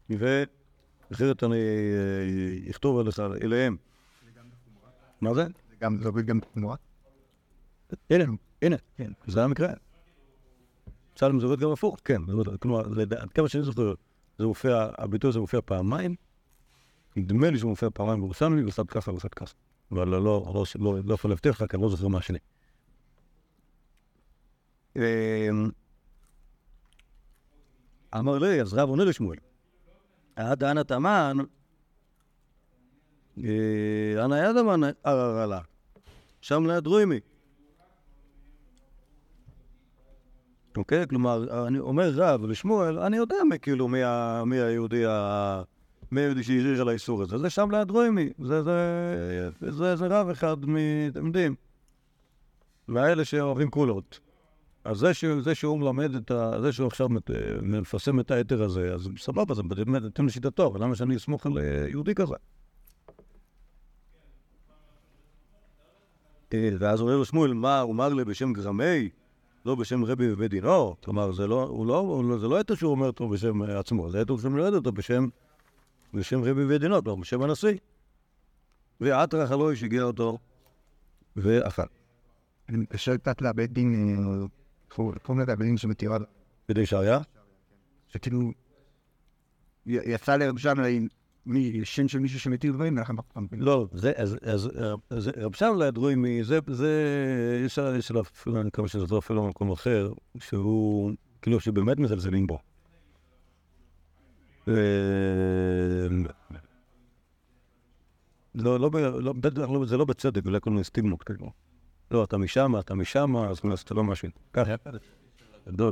ואחרת 0.10 1.44
אני 1.44 1.56
אה, 1.56 2.70
אכתוב 2.70 3.00
עליך, 3.00 3.20
אליהם. 3.20 3.78
מה 5.22 5.34
זה? 5.34 5.44
זה 5.44 5.76
גם, 5.82 5.98
זה 6.02 6.22
גם 6.22 6.40
תמורה? 6.54 6.76
הנה, 8.10 8.26
הנה, 8.62 8.76
כן, 8.96 9.12
זה 9.28 9.44
המקרה. 9.44 9.74
צלם 11.16 11.40
זה 11.40 11.46
עובד 11.46 11.60
גם 11.60 11.72
הפוך, 11.72 11.98
כן, 12.06 12.22
כלומר, 12.60 12.82
עד 13.20 13.32
כמה 13.32 13.50
שאני 13.50 13.64
זוכר, 13.64 13.94
זה 14.38 14.46
מופיע, 14.46 14.90
הביטוי 14.98 15.30
הזה 15.30 15.40
מופיע 15.40 15.60
פעמיים, 15.66 16.16
נדמה 17.16 17.50
לי 17.50 17.60
שהוא 17.60 17.70
מופיע 17.70 17.90
פעמיים 17.94 18.20
בירושלמי, 18.20 18.64
וסת 18.64 18.90
ככה 18.90 19.12
וסת 19.12 19.34
ככה. 19.34 19.54
אבל 19.92 20.08
לא, 20.08 20.24
לא, 20.24 20.64
לא, 20.80 20.98
לא 21.06 21.14
יכול 21.14 21.32
להבטיח 21.32 21.62
לך, 21.62 21.70
כי 21.70 21.78
אני 21.78 21.84
לא 21.84 21.90
זוכר 21.90 22.08
מה 22.08 22.18
השני. 22.18 22.40
אמ, 28.18 28.30
אמר 28.30 28.38
לי, 28.38 28.62
אז 28.62 28.74
רב 28.74 28.90
עונה 28.90 29.04
לשמואל, 29.04 29.38
עד 30.36 30.64
אנה 30.64 30.84
תמן, 30.84 31.38
אה, 33.44 34.26
אנא 34.26 34.36
ידמן 34.36 34.82
ערערה 35.04 35.62
שם 36.42 36.66
ליד 36.66 36.88
רוימי. 36.88 37.20
אוקיי? 40.78 41.08
כלומר, 41.08 41.68
אני 41.68 41.80
אומר 41.80 42.12
רב 42.16 42.46
לשמואל, 42.46 43.00
אני 43.00 43.18
יודע 43.18 43.38
כאילו 43.62 43.88
מי 44.46 44.60
היהודי 44.60 45.06
ה... 45.06 45.62
מי 46.12 46.22
היהודי 46.22 46.44
שהערער 46.44 46.82
על 46.82 46.90
האיסור 46.90 47.22
הזה. 47.22 47.38
זה 47.38 47.50
שם 47.50 47.72
ליד 47.72 47.92
רוימי. 47.92 48.30
זה, 48.44 48.62
רב 50.10 50.30
אחד. 50.30 50.58
אתם 51.12 51.26
יודעים. 51.26 51.56
והאלה 52.88 53.26
שאוהבים 53.26 53.70
קולות. 53.70 54.20
אז 54.88 54.98
זה, 54.98 55.14
ש... 55.14 55.26
זה 55.26 55.56
שהוא 55.56 55.80
מלמד 55.80 56.16
את 56.16 56.32
ה... 56.32 56.62
זה 56.62 56.72
שהוא 56.72 56.88
עכשיו 56.88 57.08
מפרסם 57.62 58.20
את 58.20 58.32
היתר 58.32 58.64
הזה, 58.64 58.94
אז 58.94 59.10
סבבה, 59.18 59.56
זה 59.56 59.64
באמת 59.64 60.02
אתם 60.06 60.26
לשיטתו, 60.26 60.68
אבל 60.68 60.84
למה 60.84 60.96
שאני 60.96 61.16
אסמוך 61.16 61.46
על 61.46 61.58
אה, 61.58 61.88
יהודי 61.90 62.16
כזה? 62.16 62.36
אה, 66.54 66.70
ואז 66.80 67.02
אומר 67.02 67.24
שמואל, 67.24 67.54
מה, 67.54 67.80
הוא 67.80 67.94
אמר 67.94 68.10
לי 68.10 68.26
בשם 68.26 68.54
גרמי? 68.54 69.10
לא 69.66 69.76
בשם 69.76 70.06
רבי 70.06 70.34
ובית 70.34 70.52
דינו, 70.52 70.96
כלומר, 71.04 71.32
זה 71.32 71.48
לא, 71.48 71.64
הוא 71.64 71.88
לא, 71.88 71.98
הוא 71.98 72.30
לא, 72.30 72.38
זה 72.38 72.48
לא 72.48 72.60
יתר 72.60 72.76
שהוא 72.76 72.92
אומר 72.92 73.08
אותו 73.08 73.30
בשם 73.30 73.62
עצמו, 73.62 74.10
זה 74.10 74.20
יתר 74.20 74.38
שהוא 74.38 74.52
מלמד 74.52 74.74
אותו 74.74 74.92
בשם, 74.92 75.28
בשם 76.14 76.44
רבי 76.44 76.66
ובית 76.66 76.82
דינו, 76.82 77.04
כלומר, 77.04 77.22
בשם 77.22 77.42
הנשיא. 77.42 77.78
ואתרח 79.02 79.52
הלוי 79.52 79.76
שהגיע 79.76 80.04
אותו 80.04 80.38
ואכל. 81.36 81.82
אני 82.70 82.78
מתקשר 82.78 83.18
קצת 83.18 83.42
לבית 83.42 83.74
דין, 83.74 84.18
לזה 85.30 85.54
הבית 85.54 85.68
דין 85.68 85.78
שמתירה. 85.78 86.18
בדי 86.70 86.86
שעריה? 86.86 87.20
שכאילו, 88.08 88.52
יצא 89.86 90.36
לירושלים 90.36 91.08
משן 91.46 92.08
של 92.08 92.20
מישהו 92.20 92.40
שמתיר 92.40 92.74
דברים, 92.74 92.98
אנחנו 92.98 93.22
לא, 93.52 93.88
זה, 93.92 94.12
אז, 94.16 94.70
רב 95.38 95.56
שלום 95.56 95.82
לידרוי, 95.82 96.44
זה, 96.44 96.60
זה, 96.68 96.92
יש 97.98 98.12
עליו, 98.12 98.22
אפילו, 98.22 98.56
אני 98.56 98.68
מקווה 98.68 98.88
שזה 98.88 99.06
לא 99.12 99.20
אפילו 99.20 99.44
במקום 99.44 99.72
אחר, 99.72 100.14
שהוא, 100.40 101.12
כאילו, 101.42 101.60
שבאמת 101.60 102.00
מזלזלים 102.00 102.48
בו. 102.48 102.60
לא, 108.56 108.80
לא, 108.80 108.90
לא, 109.22 109.34
בטח 109.34 109.58
לא, 109.58 109.86
זה 109.86 109.98
לא 109.98 110.06
בצדק, 110.06 110.46
אולי 110.46 110.60
כל 110.62 110.70
מיני 110.70 110.84
סטיגמות 110.84 111.24
כאילו. 111.24 111.52
לא, 112.12 112.24
אתה 112.24 112.38
משם, 112.38 112.80
אתה 112.80 112.96
משם, 112.96 113.36
אז 113.38 113.60
אתה 113.86 113.94
לא 113.94 114.04
משהו. 114.04 114.30
ככה. 114.54 114.76
גדול. 115.68 115.92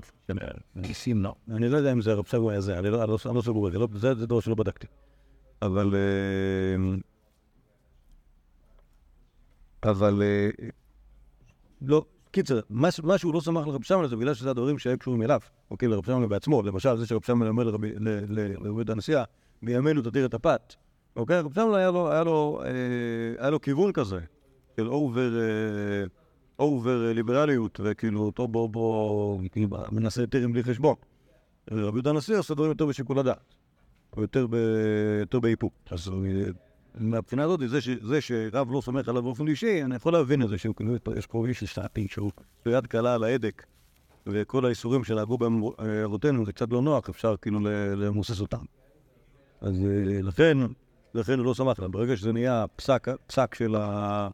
ניסים, 0.75 1.24
לא. 1.24 1.36
אני 1.50 1.69
לא 1.69 1.77
יודע 1.77 1.91
אם 1.91 2.01
זה 2.01 2.13
רב 2.13 2.27
סגו 2.27 2.50
היה 2.51 2.62
זה, 2.62 2.79
אני 2.79 2.89
לא 2.89 3.41
סגור 3.41 3.69
בזה, 3.69 4.15
זה 4.15 4.27
דור 4.27 4.41
שלא 4.41 4.55
בדקתי. 4.55 4.88
אבל... 5.62 5.95
אבל... 9.84 10.22
לא, 11.81 12.05
קיצר, 12.31 12.60
מה 12.69 13.17
שהוא 13.17 13.34
לא 13.34 13.41
שמח 13.41 13.67
לרב 13.67 13.84
שמלאי 13.84 14.08
זה 14.07 14.15
בגלל 14.15 14.34
שזה 14.34 14.50
הדברים 14.50 14.79
שהיו 14.79 15.00
קשורים 15.00 15.22
אליו, 15.22 15.39
אוקיי, 15.72 15.88
לרב 15.88 16.05
שמלאי 16.06 16.30
בעצמו, 16.29 16.63
למשל 16.63 16.98
זה 16.98 17.07
שרב 17.07 17.22
שמלאי 17.24 17.48
אומר 17.48 17.63
לרבי 17.63 18.91
הנשיאה, 18.91 19.24
בימינו 19.62 20.01
תתיר 20.01 20.25
את 20.25 20.34
הפת, 20.34 20.75
אוקיי, 21.15 21.39
רב 21.39 21.53
שמלאי 21.54 21.75
היה 21.75 23.50
לו 23.50 23.62
כיוון 23.62 23.91
כזה, 23.91 24.19
של 24.77 24.88
over... 24.88 25.32
over 26.60 27.12
ליברליות, 27.13 27.79
וכאילו, 27.84 28.22
אותו 28.22 28.48
בוא, 28.48 28.70
בוא, 28.70 29.39
מנסה 29.91 30.22
יותר 30.22 30.48
בלי 30.53 30.63
חשבון. 30.63 30.96
רבי 31.72 31.82
יהודה 31.82 32.10
הנשיא 32.10 32.38
עושה 32.38 32.53
דברים 32.53 32.70
יותר 32.70 32.86
בשיקול 32.86 33.20
הדעת. 33.20 33.55
או 34.17 34.22
יותר, 34.22 34.48
באיפוק. 35.41 35.74
אז 35.89 36.12
מהבחינה 36.96 37.44
הזאת, 37.44 37.60
זה, 38.01 38.22
שרב 38.22 38.72
לא 38.72 38.82
סומך 38.82 39.10
עליו 39.10 39.24
באופן 39.24 39.48
אישי, 39.48 39.84
אני 39.84 39.96
יכול 39.96 40.13
להבין 40.13 40.41
את 40.41 40.50
זה, 40.50 40.58
שיש 40.58 41.27
פה 41.27 41.48
איש 41.48 41.63
שטעתי 41.63 42.08
שהוא 42.10 42.32
יד 42.65 42.88
קלה 42.88 43.13
על 43.13 43.24
ההדק, 43.24 43.65
וכל 44.27 44.65
האיסורים 44.65 45.03
שנהגו 45.03 45.38
בהם 45.38 45.62
זה 46.46 46.53
קצת 46.53 46.72
לא 46.72 46.82
נוח, 46.82 47.10
אפשר 47.10 47.36
כאילו 47.41 47.60
למוסס 47.96 48.41
אותם. 48.41 48.65
אז 49.62 49.75
אה, 49.82 50.22
לכן, 50.22 50.58
לכן 51.13 51.38
הוא 51.38 51.46
לא 51.46 51.53
שמח 51.53 51.79
עליו. 51.79 51.91
ברגע 51.91 52.17
שזה 52.17 52.34
נהיה 52.34 52.65
פסק 53.27 53.55
של 53.55 53.75
ה... 53.75 54.29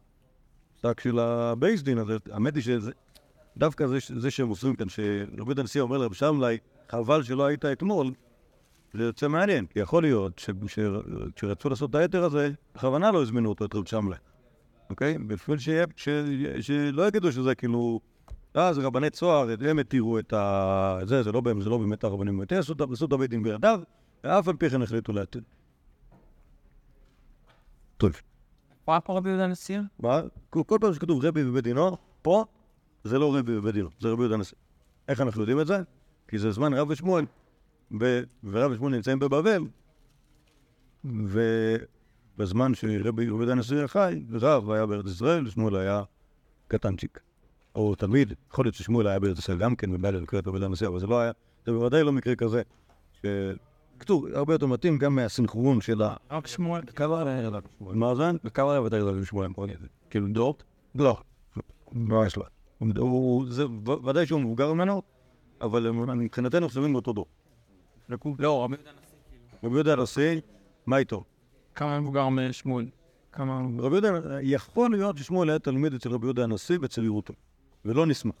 פסק 0.82 1.00
של 1.00 1.18
הבייסדין, 1.18 1.98
אז 1.98 2.06
האמת 2.30 2.54
היא 2.54 2.62
שזה... 2.62 2.90
דווקא 3.56 3.86
זה, 3.86 3.98
זה 4.16 4.30
שהם 4.30 4.48
מוסרים 4.48 4.76
כאן, 4.76 4.88
שרבי 4.88 5.60
הנשיא 5.60 5.80
אומר 5.80 5.98
לרב 5.98 6.12
שמלאי, 6.12 6.58
חבל 6.88 7.22
שלא 7.22 7.44
היית 7.44 7.64
אתמול, 7.64 8.12
זה 8.94 9.02
יוצא 9.04 9.28
מעניין, 9.28 9.66
כי 9.66 9.78
יכול 9.78 10.02
להיות 10.02 10.38
שכשרצו 10.38 11.68
לעשות 11.68 11.90
את 11.90 11.94
היתר 11.94 12.24
הזה, 12.24 12.50
בכוונה 12.74 13.10
לא 13.10 13.22
הזמינו 13.22 13.48
אותו, 13.48 13.64
את 13.64 13.74
רב 13.74 13.86
שמלה, 13.86 14.16
אוקיי? 14.90 15.18
בשביל 15.18 15.58
שלא 16.60 17.08
יגידו 17.08 17.32
שזה 17.32 17.54
כאילו, 17.54 18.00
אה, 18.56 18.72
זה 18.72 18.82
רבני 18.82 19.10
צוהר, 19.10 19.48
הם 19.68 19.78
התירו 19.78 20.18
את 20.18 20.32
ה... 20.32 20.98
זה, 21.04 21.22
זה 21.22 21.32
לא, 21.32 21.42
זה 21.60 21.70
לא 21.70 21.78
באמת 21.78 22.04
הרבנים, 22.04 22.40
הם 22.40 22.46
עשו 22.92 23.04
את 23.04 23.12
הבית 23.12 23.30
דין 23.30 23.42
בידיו, 23.42 23.80
ואף 24.24 24.48
על 24.48 24.56
פי 24.56 24.70
כן 24.70 24.82
החליטו 24.82 25.12
להתיר. 25.12 25.42
טוב. 27.96 28.31
מה 28.88 28.98
רבי 29.08 29.28
יהודה 29.28 29.44
הנשיא? 29.44 29.80
מה? 30.00 30.20
כל 30.50 30.78
פעם 30.80 30.94
שכתוב 30.94 31.24
רבי 31.24 31.44
בבית 31.44 31.64
דינו, 31.64 31.96
פה 32.22 32.44
זה 33.04 33.18
לא 33.18 33.36
רבי 33.36 33.56
בבית 33.56 33.74
דינו, 33.74 33.88
זה 34.00 34.08
רבי 34.08 34.22
יהודה 34.22 34.34
הנשיא. 34.34 34.56
איך 35.08 35.20
אנחנו 35.20 35.40
יודעים 35.40 35.60
את 35.60 35.66
זה? 35.66 35.78
כי 36.28 36.38
זה 36.38 36.50
זמן 36.50 36.74
רב 36.74 36.90
ושמואל. 36.90 37.24
ורב 38.44 38.72
ושמואל 38.72 38.94
נמצאים 38.94 39.18
בבבל, 39.18 39.62
ובזמן 41.04 42.74
שרבי 42.74 43.26
עובד 43.26 43.48
הנשיא 43.48 43.86
חי, 43.86 44.22
רב 44.32 44.70
היה 44.70 44.86
בארץ 44.86 45.06
ישראל, 45.06 45.46
ושמואל 45.46 45.76
היה 45.76 46.02
קטנצ'יק. 46.68 47.20
או 47.74 47.94
תלמיד, 47.94 48.32
יכול 48.50 48.64
להיות 48.64 48.74
ששמואל 48.74 49.06
היה 49.06 49.18
בארץ 49.20 49.38
ישראל 49.38 49.58
גם 49.58 49.76
כן, 49.76 49.94
ובא 49.94 50.10
לקרוא 50.10 50.40
את 50.40 50.46
עובד 50.46 50.62
הנשיא, 50.62 50.88
אבל 50.88 51.00
זה 51.00 51.06
לא 51.06 51.20
היה, 51.20 51.32
זה 51.66 51.72
בוודאי 51.72 52.02
לא 52.02 52.12
מקרה 52.12 52.34
כזה, 52.36 52.62
בקיצור, 54.02 54.26
הרבה 54.34 54.54
יותר 54.54 54.66
מתאים 54.66 54.98
גם 54.98 55.14
מהסנכרון 55.14 55.80
של 55.80 56.02
ה... 56.02 56.16
רק 56.30 56.46
שמואל, 56.46 56.82
כמה 56.96 57.22
היה 57.22 57.50
מה 57.80 58.14
זה? 58.14 58.30
וכמה 58.44 58.72
היה 58.72 58.82
ותגיד 58.82 59.02
לו 59.02 59.24
שמואל? 59.26 59.48
כאילו 60.10 60.26
דורט? 60.28 60.62
לא. 60.94 61.16
ממש 61.92 62.36
לא. 62.36 62.44
הוא- 62.98 63.44
זה 63.48 63.64
ודאי 64.04 64.26
שהוא 64.26 64.40
מבוגר 64.40 64.72
ממנו, 64.72 65.02
אבל 65.60 65.90
מבחינתנו 65.90 66.68
חושבים 66.68 66.92
באותו 66.92 67.12
דור. 67.12 67.26
לא, 68.38 68.64
רבי 68.64 68.76
רבי 69.64 69.74
יהודה 69.74 69.92
הנשיא, 69.92 70.40
מה 70.86 70.98
איתו? 70.98 71.24
כמה 71.74 72.00
מבוגר 72.00 72.28
משמואל? 72.28 72.86
כמה... 73.32 73.60
רבי 73.78 73.94
יהודה, 73.96 74.08
יכול 74.42 74.90
להיות 74.90 75.18
ששמואל 75.18 75.50
היה 75.50 75.58
תלמיד 75.58 75.94
אצל 75.94 76.08
רבי 76.08 76.26
יהודה 76.26 76.42
הנשיא 76.44 76.78
בצעירותו, 76.78 77.34
ולא 77.84 78.06
נשמח. 78.06 78.34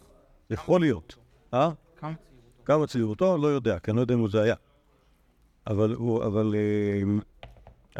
יכול 0.50 0.80
להיות. 0.80 1.16
אה? 1.54 1.70
כמה? 1.96 2.12
כמה 2.64 2.86
צעירותו? 2.86 3.38
לא 3.38 3.46
יודע, 3.48 3.78
כי 3.78 3.90
אני 3.90 3.96
לא 3.96 4.00
יודע 4.00 4.14
אם 4.14 4.28
זה 4.28 4.42
היה. 4.42 4.54
אבל 5.66 5.94
הוא, 5.94 6.24
אבל, 6.24 6.54
אה, 6.54 7.02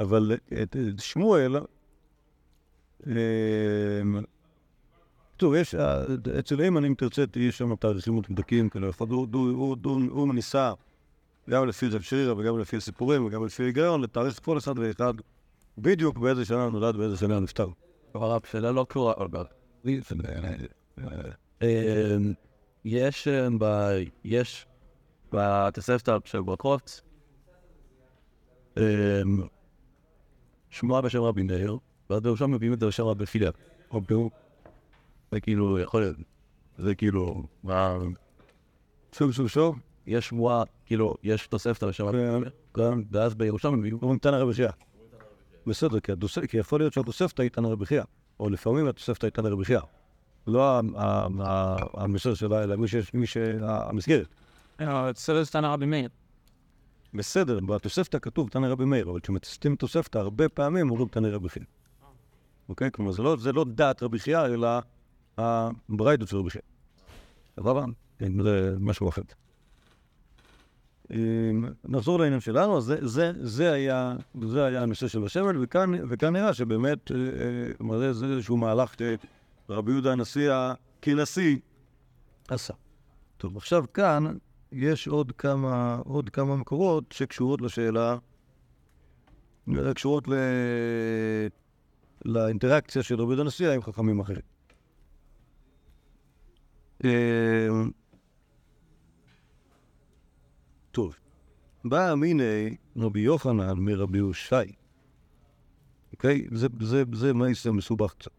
אבל 0.02 0.32
את 0.62 0.76
את 0.76 0.98
שמואל, 0.98 1.56
אה, 3.06 3.12
טוב, 5.36 5.54
יש, 5.54 5.74
אה, 5.74 6.02
אצל 6.38 6.60
אימן, 6.60 6.84
אם 6.84 6.94
תרצה, 6.98 7.24
יש 7.36 7.58
שם 7.58 7.74
תאריכים 7.76 8.16
מדויקים, 8.30 8.68
כאילו, 8.68 8.90
הוא- 10.12 10.34
ניסה, 10.34 10.72
גם 11.50 11.68
לפי 11.68 11.88
רב 11.88 12.00
שרירא 12.00 12.32
וגם 12.32 12.58
לפי 12.58 12.76
הסיפורים 12.76 13.24
וגם 13.24 13.46
לפי 13.46 13.62
היגיון, 13.62 14.00
לתאריך 14.00 14.40
כל 14.44 14.58
אחד 14.58 14.78
ואחד 14.78 15.14
בדיוק 15.78 16.18
באיזה 16.18 16.44
שנה 16.44 16.68
נולד 16.68 16.94
ובאיזה 16.94 17.16
שנה 17.16 17.40
נפטר. 17.40 17.68
הרב, 18.14 18.40
שאלה 18.50 18.72
לא 18.72 18.86
קשורה, 18.88 19.14
אבל... 19.16 19.44
אה, 21.62 22.16
יש 22.84 23.28
אה, 23.28 23.48
ב... 23.58 23.64
יש 24.24 24.66
בתוספתא 25.32 26.16
של 26.24 26.40
ברכות 26.40 27.02
אה, 27.04 27.11
שמועה 30.70 31.00
בשם 31.02 31.22
רבי 31.22 31.42
מאיר, 31.42 31.78
ואז 32.10 32.20
בראשם 32.20 32.50
מביאים 32.50 32.72
את 32.72 32.80
זה 32.80 32.86
בשם 32.86 33.04
רבי 33.04 33.26
פירוק. 34.06 34.32
זה 35.32 35.40
כאילו, 35.40 35.78
יכול 35.78 36.00
להיות, 36.00 36.16
זה 36.78 36.94
כאילו, 36.94 37.42
מה... 37.62 37.96
שוב, 39.12 39.32
שוב, 39.32 39.48
שוב, 39.48 39.78
יש 40.06 40.28
שמועה, 40.28 40.62
כאילו, 40.86 41.14
יש 41.22 41.46
תוספתא 41.46 41.86
בשם 41.86 42.04
רבי 42.04 42.18
מאיר, 42.18 42.50
גם- 42.76 43.02
ואז 43.10 43.34
בירושלים 43.34 43.78
מביאים 43.78 43.98
אומרים 44.02 44.18
תנא 44.18 44.36
רבי 44.36 44.54
חייא. 44.54 44.68
בסדר, 45.66 46.00
כי 46.48 46.56
יכול 46.58 46.80
להיות 46.80 46.92
שהתוספתא 46.92 47.42
היא 47.42 47.50
תנא 47.50 47.66
רבי 47.66 47.86
חייא, 47.86 48.02
או 48.40 48.50
לפעמים 48.50 48.86
התוספתא 48.88 49.26
היא 49.26 49.32
תנא 49.32 49.48
רבי 49.48 49.64
חייא. 49.64 49.80
לא 50.46 50.70
ה- 50.70 50.80
ה- 50.96 51.26
ה- 51.40 52.02
המסר 52.02 52.34
שלה, 52.34 52.62
אלא 52.62 52.76
מי 52.76 52.88
שיש- 52.88 53.14
מי 53.14 53.26
שהמסגרת. 53.26 54.26
סרט 55.14 55.44
סטנה 55.46 55.72
רבי 55.72 55.86
מאיר. 55.86 56.08
בסדר, 57.14 57.60
בתוספתא 57.60 58.18
כתוב 58.22 58.48
תנא 58.48 58.66
רבי 58.66 58.84
מאיר, 58.84 59.10
אבל 59.10 59.20
כשמצטטים 59.20 59.76
תוספתא, 59.76 60.18
הרבה 60.18 60.48
פעמים 60.48 60.90
אומרים 60.90 61.08
תנא 61.08 61.26
רבי 61.28 61.48
חייא. 61.48 61.64
אוקיי? 62.68 62.90
כלומר, 62.92 63.12
זה 63.12 63.22
לא- 63.22 63.36
זה 63.36 63.52
לא 63.52 63.64
דעת 63.64 64.02
רבי 64.02 64.18
חייא, 64.18 64.40
אלא 64.44 64.68
הברייתות 65.38 66.28
של 66.28 66.36
רבי 66.36 66.50
חייא. 66.50 66.62
סבבה? 67.56 67.84
כן, 68.18 68.42
זה 68.42 68.74
משהו 68.80 69.08
אחר. 69.08 69.22
אמ, 71.10 71.64
נחזור 71.84 72.18
לעניין 72.18 72.40
שלנו, 72.40 72.78
אז 72.78 72.84
זה, 72.84 72.96
זה, 73.06 73.32
זה, 73.40 73.72
היה, 73.72 74.16
זה 74.42 74.64
היה 74.64 74.82
הנושא 74.82 75.08
של 75.08 75.24
השמן, 75.24 75.62
וכאן, 75.62 75.90
וכאן 76.08 76.32
נראה 76.32 76.54
שבאמת, 76.54 77.10
אה, 77.10 77.16
אה, 77.16 77.74
כלומר, 77.78 77.98
זה, 77.98 78.12
זה 78.12 78.26
איזשהו 78.26 78.56
מהלך 78.56 78.94
שרבי 79.68 79.92
יהודה 79.92 80.12
הנשיא, 80.12 80.52
כנשיא, 81.02 81.56
עשה. 82.48 82.74
טוב, 83.36 83.56
עכשיו 83.56 83.84
כאן 83.94 84.24
יש 84.72 85.08
עוד 85.08 85.32
כמה, 85.32 85.98
עוד 86.04 86.30
כמה 86.30 86.56
מקורות 86.56 87.12
שקשורות 87.12 87.60
לשאלה, 87.60 88.16
קשורות 89.94 90.28
ל... 90.28 90.32
לאינטראקציה 92.24 93.02
של 93.02 93.18
יהודה 93.18 93.42
הנשיא 93.42 93.70
עם 93.70 93.82
חכמים 93.82 94.20
אחרים. 94.20 94.42
אמ, 97.04 97.90
טוב, 100.90 101.16
בא 101.84 102.14
מיני 102.14 102.76
רבי 102.96 103.20
יוחנן 103.20 103.78
מרבי 103.78 104.18
יושי. 104.18 104.54
אוקיי? 106.12 106.46
זה, 106.52 106.66
זה, 106.80 107.02
זה 107.12 107.32
מעשה 107.32 107.70
מסובך 107.70 108.14
קצת, 108.14 108.30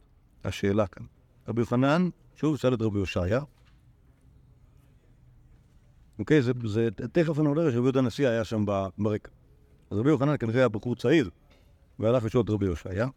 השאלה 0.44 0.88
כאן. 0.88 1.06
רבי 1.48 1.62
יוחנן, 1.62 2.10
שוב, 2.36 2.58
שאל 2.58 2.74
את 2.74 2.82
רבי 2.82 3.00
יושעיה. 3.00 3.42
אוקיי? 6.20 6.42
זה, 6.42 6.52
זה, 6.66 6.90
תכף 6.92 7.40
אני 7.40 7.48
אומר 7.48 7.72
שרבי 7.72 7.84
יהודה 7.84 8.00
הנשיא 8.00 8.28
היה 8.28 8.44
שם 8.44 8.66
ברקע. 8.98 9.32
אז 9.92 9.98
רבי 9.98 10.10
יוחנן 10.10 10.38
כנראה 10.40 10.60
היה 10.60 10.70
בחור 10.70 10.96
צעיר, 10.96 11.30
והלך 12.00 12.24
לשאול 12.24 12.44
את 12.44 12.50
רבי 12.50 12.66
יושעיה. 12.66 13.08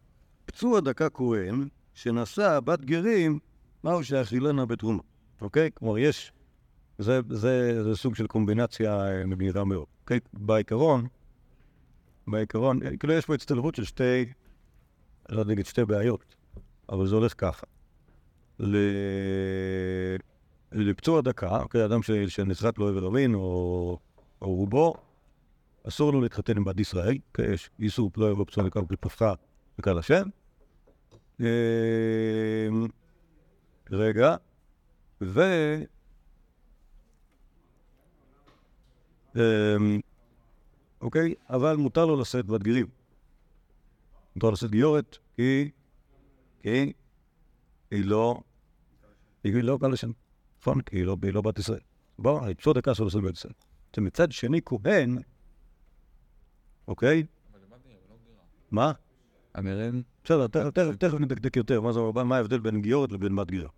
פצוע 0.47 0.81
דקה 0.81 1.11
כהן, 1.11 1.69
שנשא 1.95 2.61
בת 2.65 2.81
גרים, 2.81 3.39
מהו 3.85 4.05
שאכילנה 4.05 4.67
בתרומה. 4.67 5.03
אוקיי? 5.41 5.71
כלומר, 5.75 5.99
יש 5.99 6.33
זה, 6.99 7.21
זה, 7.31 7.85
זה 7.85 7.97
סוג 7.97 8.15
של 8.15 8.27
קומבינציה 8.27 9.09
אה, 9.09 9.27
מגניבה 9.27 9.65
מאוד. 9.65 9.87
אוקיי? 10.01 10.21
בעיקרון, 10.33 11.07
בעיקרון, 12.27 12.83
אה, 12.83 12.97
כאילו 12.97 13.13
יש 13.13 13.27
פה 13.27 13.35
הצטלבות 13.35 13.75
של 13.75 13.85
שתי, 13.85 14.25
לא 15.29 15.45
להגיד 15.47 15.67
שתי 15.67 15.85
בעיות, 15.85 16.35
אבל 16.89 17.07
זה 17.07 17.15
הולך 17.15 17.35
ככה. 17.39 17.67
ל... 18.61 18.77
לפצוע 20.73 21.21
דקה, 21.21 21.61
אוקיי, 21.61 21.85
אדם 21.85 22.03
ש... 22.03 22.11
שנסחט 22.11 22.79
לו 22.79 22.89
איבר 22.89 23.07
המין 23.07 23.35
או, 23.35 23.99
רובו, 24.41 24.95
אסור 25.89 26.13
לו 26.13 26.21
להתחתן 26.21 26.57
עם 26.57 26.65
בת 26.65 26.81
ישראל, 26.81 27.19
אוקיי, 27.29 27.55
יש 27.55 27.71
איסור 27.79 28.11
לא 28.17 28.31
יבוא 28.31 28.45
פצוע 28.45 28.65
דקה 28.65 28.81
ולפתחה 28.89 29.35
בקהל 29.79 29.99
השם. 29.99 30.29
אה, 31.41 32.69
רגע, 33.91 34.37
ו... 35.21 35.41
אמ, 39.37 40.01
אוקיי? 41.01 41.35
אבל 41.51 41.77
מותר 41.77 42.07
לו 42.07 42.21
לשאת 42.21 42.47
בת 42.47 42.63
גרים. 42.63 42.87
מותר 44.37 44.51
לשאת 44.51 44.71
גיורת, 44.71 45.19
כי... 45.37 45.71
כי... 46.63 46.93
היא 47.91 48.05
לא... 48.05 48.41
היא 49.45 49.63
לא 49.63 49.79
קל 49.81 49.89
לשם. 49.89 50.11
נכון? 50.67 50.81
כי 50.81 50.97
היא 50.97 51.05
לא, 51.05 51.17
היא 51.23 51.33
לא 51.33 51.43
בת 51.43 51.59
ישראל. 51.59 51.81
בוא, 52.19 52.41
דקה 52.75 52.93
אסור 52.93 53.07
לשאת 53.07 53.23
בת 53.23 53.35
ישראל. 53.37 53.53
זה 53.97 54.03
מצד 54.03 54.33
שני 54.33 54.61
כהן, 54.65 55.19
אוקיי? 56.89 57.27
מה? 58.71 58.93
המרן, 59.55 60.01
בסדר, 60.25 60.47
תכף- 60.47 61.15
נדקדק 61.21 61.57
יותר, 61.57 61.81
מה 61.81 62.37
ההבדל 62.37 62.59
בין 62.59 62.83
גיורת 62.83 63.13
לבין 63.13 63.37
בת 63.37 63.51
גרה. 63.51 63.69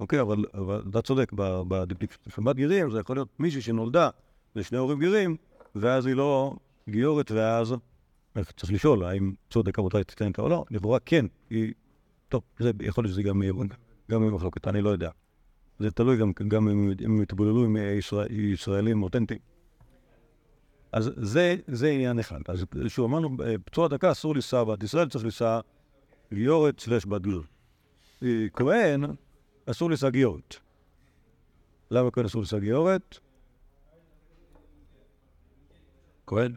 אוקיי, 0.00 0.20
אבל 0.20 0.44
אתה 0.90 1.02
צודק, 1.02 1.32
ב- 1.34 1.62
בדקדוק 1.68 2.10
של 2.34 2.42
בת 2.42 2.56
גרים 2.56 2.90
זה 2.90 3.00
יכול 3.00 3.16
להיות 3.16 3.28
מישהי 3.38 3.60
שנולדה 3.60 4.10
לשני 4.56 4.78
הורים 4.78 4.98
גרים, 4.98 5.36
ואז 5.74 6.06
היא 6.06 6.14
לא 6.14 6.56
גיורת, 6.88 7.30
ואז 7.30 7.74
צריך 8.56 8.72
לשאול 8.72 9.04
האם 9.04 9.32
צודק 9.50 9.78
אבותיי 9.78 10.04
תיתן 10.04 10.30
או 10.38 10.48
לא, 10.48 10.64
לכאורה 10.70 10.98
כן, 11.00 11.26
היא... 11.50 11.72
טוב, 12.28 12.42
זה, 12.58 12.70
יכול 12.80 13.04
להיות 13.04 13.12
שזה 13.12 13.22
גם 13.22 13.42
יהיה 13.42 13.52
גם 14.10 14.22
יהיה 14.22 14.32
מחלוקת, 14.32 14.68
אני 14.68 14.82
לא 14.82 14.90
יודע. 14.90 15.10
זה 15.82 15.90
תלוי 15.90 16.16
גם, 16.16 16.32
גם 16.48 16.68
אם 16.68 16.92
הם 17.04 17.22
יתבוללו 17.22 17.64
עם 17.64 17.76
ישראל, 17.98 18.26
ישראלים 18.30 19.02
אותנטיים. 19.02 19.40
אז 20.92 21.10
זה, 21.16 21.56
זה 21.66 21.90
עניין 21.90 22.18
אחד. 22.18 22.40
אז 22.48 22.64
שוב, 22.88 23.04
אמרנו, 23.04 23.36
אה, 23.44 23.54
פצוע 23.64 23.88
דקה 23.88 24.12
אסור 24.12 24.34
לנסוע 24.34 24.64
בת 24.64 24.82
ישראל, 24.82 25.08
צריך 25.08 25.24
לנסוע 25.24 25.60
גיורת 26.34 26.80
סלש 26.80 27.06
בת 27.06 27.22
גר. 27.22 27.40
אה, 28.22 28.46
כהן, 28.52 29.04
אסור 29.66 29.90
לנסוע 29.90 30.10
גיורת. 30.10 30.56
למה 31.90 32.10
כהן 32.10 32.24
אסור 32.24 32.40
לנסוע 32.40 32.60
גיורת? 32.60 33.18
כהן? 36.26 36.54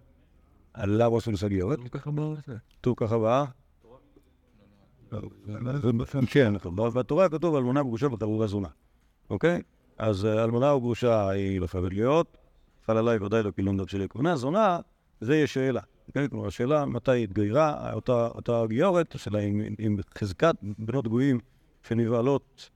למה 0.78 1.18
אסור 1.18 1.32
לנסוע 1.32 1.50
גיורת? 1.50 1.80
כתוב 2.80 2.94
ככה 2.98 3.18
באה? 3.18 3.46
כן, 6.26 6.54
נכון. 6.54 6.76
בתורה 6.76 7.30
כתוב 7.30 7.56
אלמנה 7.56 7.82
וגרושה 7.82 8.08
וחבורה 8.08 8.48
זונה. 8.48 8.68
אוקיי? 9.30 9.62
אז 9.98 10.26
אה, 10.26 10.44
אלמנה 10.44 10.74
וגרושה 10.74 11.30
היא 11.30 11.62
לא 11.62 11.68
חייבת 11.68 11.94
להיות, 11.94 12.38
חל 12.86 12.98
עליי 12.98 13.18
ודאי 13.18 13.44
לא 13.44 13.52
קילון 13.52 13.78
דת 13.78 13.90
שלי. 13.90 14.10
כהונה 14.10 14.36
זונה, 14.36 14.80
זה 15.22 15.38
יש 15.38 15.54
שאלה. 15.54 15.82
אוקיי? 16.08 16.30
כלומר, 16.30 16.48
השאלה 16.48 16.86
מתי 16.86 17.24
התגיירה 17.24 17.94
אותה, 17.94 18.28
אותה 18.28 18.64
גיורת, 18.68 19.16
השאלה 19.16 19.40
אם, 19.40 19.62
אם 19.80 19.98
חזקת 20.18 20.56
בנות 20.62 21.08
גויים 21.08 21.40
שנבעלות 21.88 22.70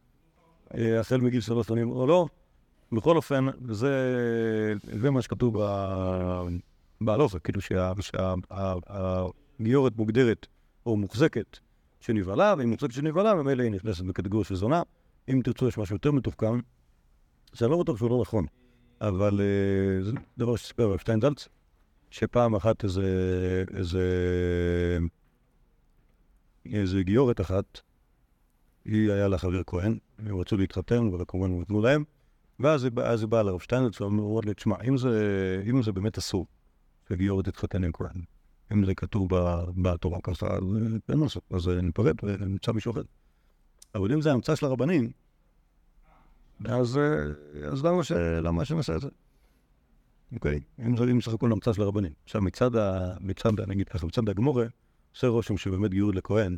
אה, 0.78 1.00
החל 1.00 1.18
מגיל 1.18 1.42
שלוש 1.42 1.68
שנים 1.68 1.92
או 1.92 2.08
לא. 2.08 2.28
בכל 2.92 3.16
אופן, 3.16 3.46
זה, 3.72 3.94
זה 4.82 5.12
מה 5.12 5.22
שכתוב 5.22 5.58
ב- 5.60 6.48
בהלוכה, 7.02 7.40
כאילו 7.40 7.62
שהגיורת 9.60 9.98
מוגדרת 9.98 10.48
או 10.86 10.98
מוחזקת 10.98 11.60
שנבעלה, 12.00 12.56
ואם 12.58 12.70
מוחזקת 12.70 12.94
שנבעלה, 12.94 13.34
ממילא 13.34 13.64
היא 13.64 13.72
נכנסת 13.72 14.04
בקטגוריה 14.04 14.46
של 14.46 14.56
זונה. 14.56 14.82
אם 15.28 15.42
תרצו, 15.44 15.68
יש 15.68 15.78
משהו 15.78 15.96
יותר 15.96 16.12
מתוחכם, 16.12 16.60
שאני 17.54 17.72
לא 17.72 17.84
בטוח 17.84 17.98
שהוא 17.98 18.10
לא 18.10 18.22
נכון, 18.22 18.46
אבל 19.02 19.42
אה, 19.42 20.04
זה 20.04 20.12
דבר 20.38 20.56
שסיפר 20.56 20.84
הרב 20.84 20.98
שטיינזלץ, 20.98 21.48
שפעם 22.12 22.56
אחת 22.56 22.84
איזה, 22.84 23.04
איזה, 23.78 24.04
איזה 26.74 27.04
גיורת 27.04 27.42
אחת, 27.42 27.80
היא 28.86 29.12
היה 29.12 29.28
לה 29.28 29.38
חבר 29.38 29.62
כהן, 29.68 29.98
הם 30.20 30.40
רצו 30.40 30.58
להתחתן, 30.58 31.08
וכמובן 31.08 31.60
נתנו 31.60 31.82
להם, 31.82 32.04
ואז 32.60 32.84
היא 32.84 32.92
באה- 33.28 33.44
לרב 33.44 33.60
שטיינלץ 33.60 34.02
ואומרת 34.02 34.46
לי, 34.46 34.54
תשמע, 34.54 34.76
אם 34.88 34.98
זה, 34.98 35.64
אם 35.70 35.84
זה 35.84 35.92
באמת 35.92 36.18
אסור, 36.18 36.48
שגיורת 37.10 37.46
תתחתן 37.46 37.84
עם 37.84 37.92
כהן, 37.92 38.22
אם 38.72 38.86
זה 38.86 38.96
כתוב 38.96 39.30
בתורה 39.82 40.20
ככה, 40.24 40.48
אז 40.48 40.64
אין 41.10 41.18
מה 41.18 41.24
לעשות, 41.24 41.44
אז 41.54 41.68
ניפרד 41.68 42.16
ונמצא 42.24 42.72
מישהו 42.72 42.92
אחר. 42.92 43.02
אבל 43.96 44.14
אם 44.14 44.22
זה 44.22 44.32
המצאה 44.32 44.56
של 44.56 44.66
הרבנים, 44.66 45.12
אז, 46.66 46.98
אה, 46.98 47.68
אז 47.72 47.86
למה, 47.86 48.04
ש... 48.04 48.12
למה 48.42 48.66
שנעשה 48.66 48.96
את 48.96 49.02
זה? 49.02 49.10
אוקיי, 50.34 50.60
אם 50.80 50.98
זה 50.98 51.04
אם 51.04 51.22
סך 51.22 51.34
הכל 51.34 51.52
המצאה 51.52 51.74
של 51.74 51.82
הרבנים. 51.82 52.12
עכשיו, 52.24 52.42
מצד 52.42 52.76
ה... 52.76 53.14
מצד, 53.20 53.60
ה- 53.60 53.66
נגיד 53.66 53.90
ככה, 53.90 54.08
מצד 54.08 54.30
הגמורה, 54.30 54.66
עושה 55.12 55.28
רושם 55.28 55.58
שבאמת 55.58 55.92
גיור 55.92 56.14
לכהן, 56.14 56.58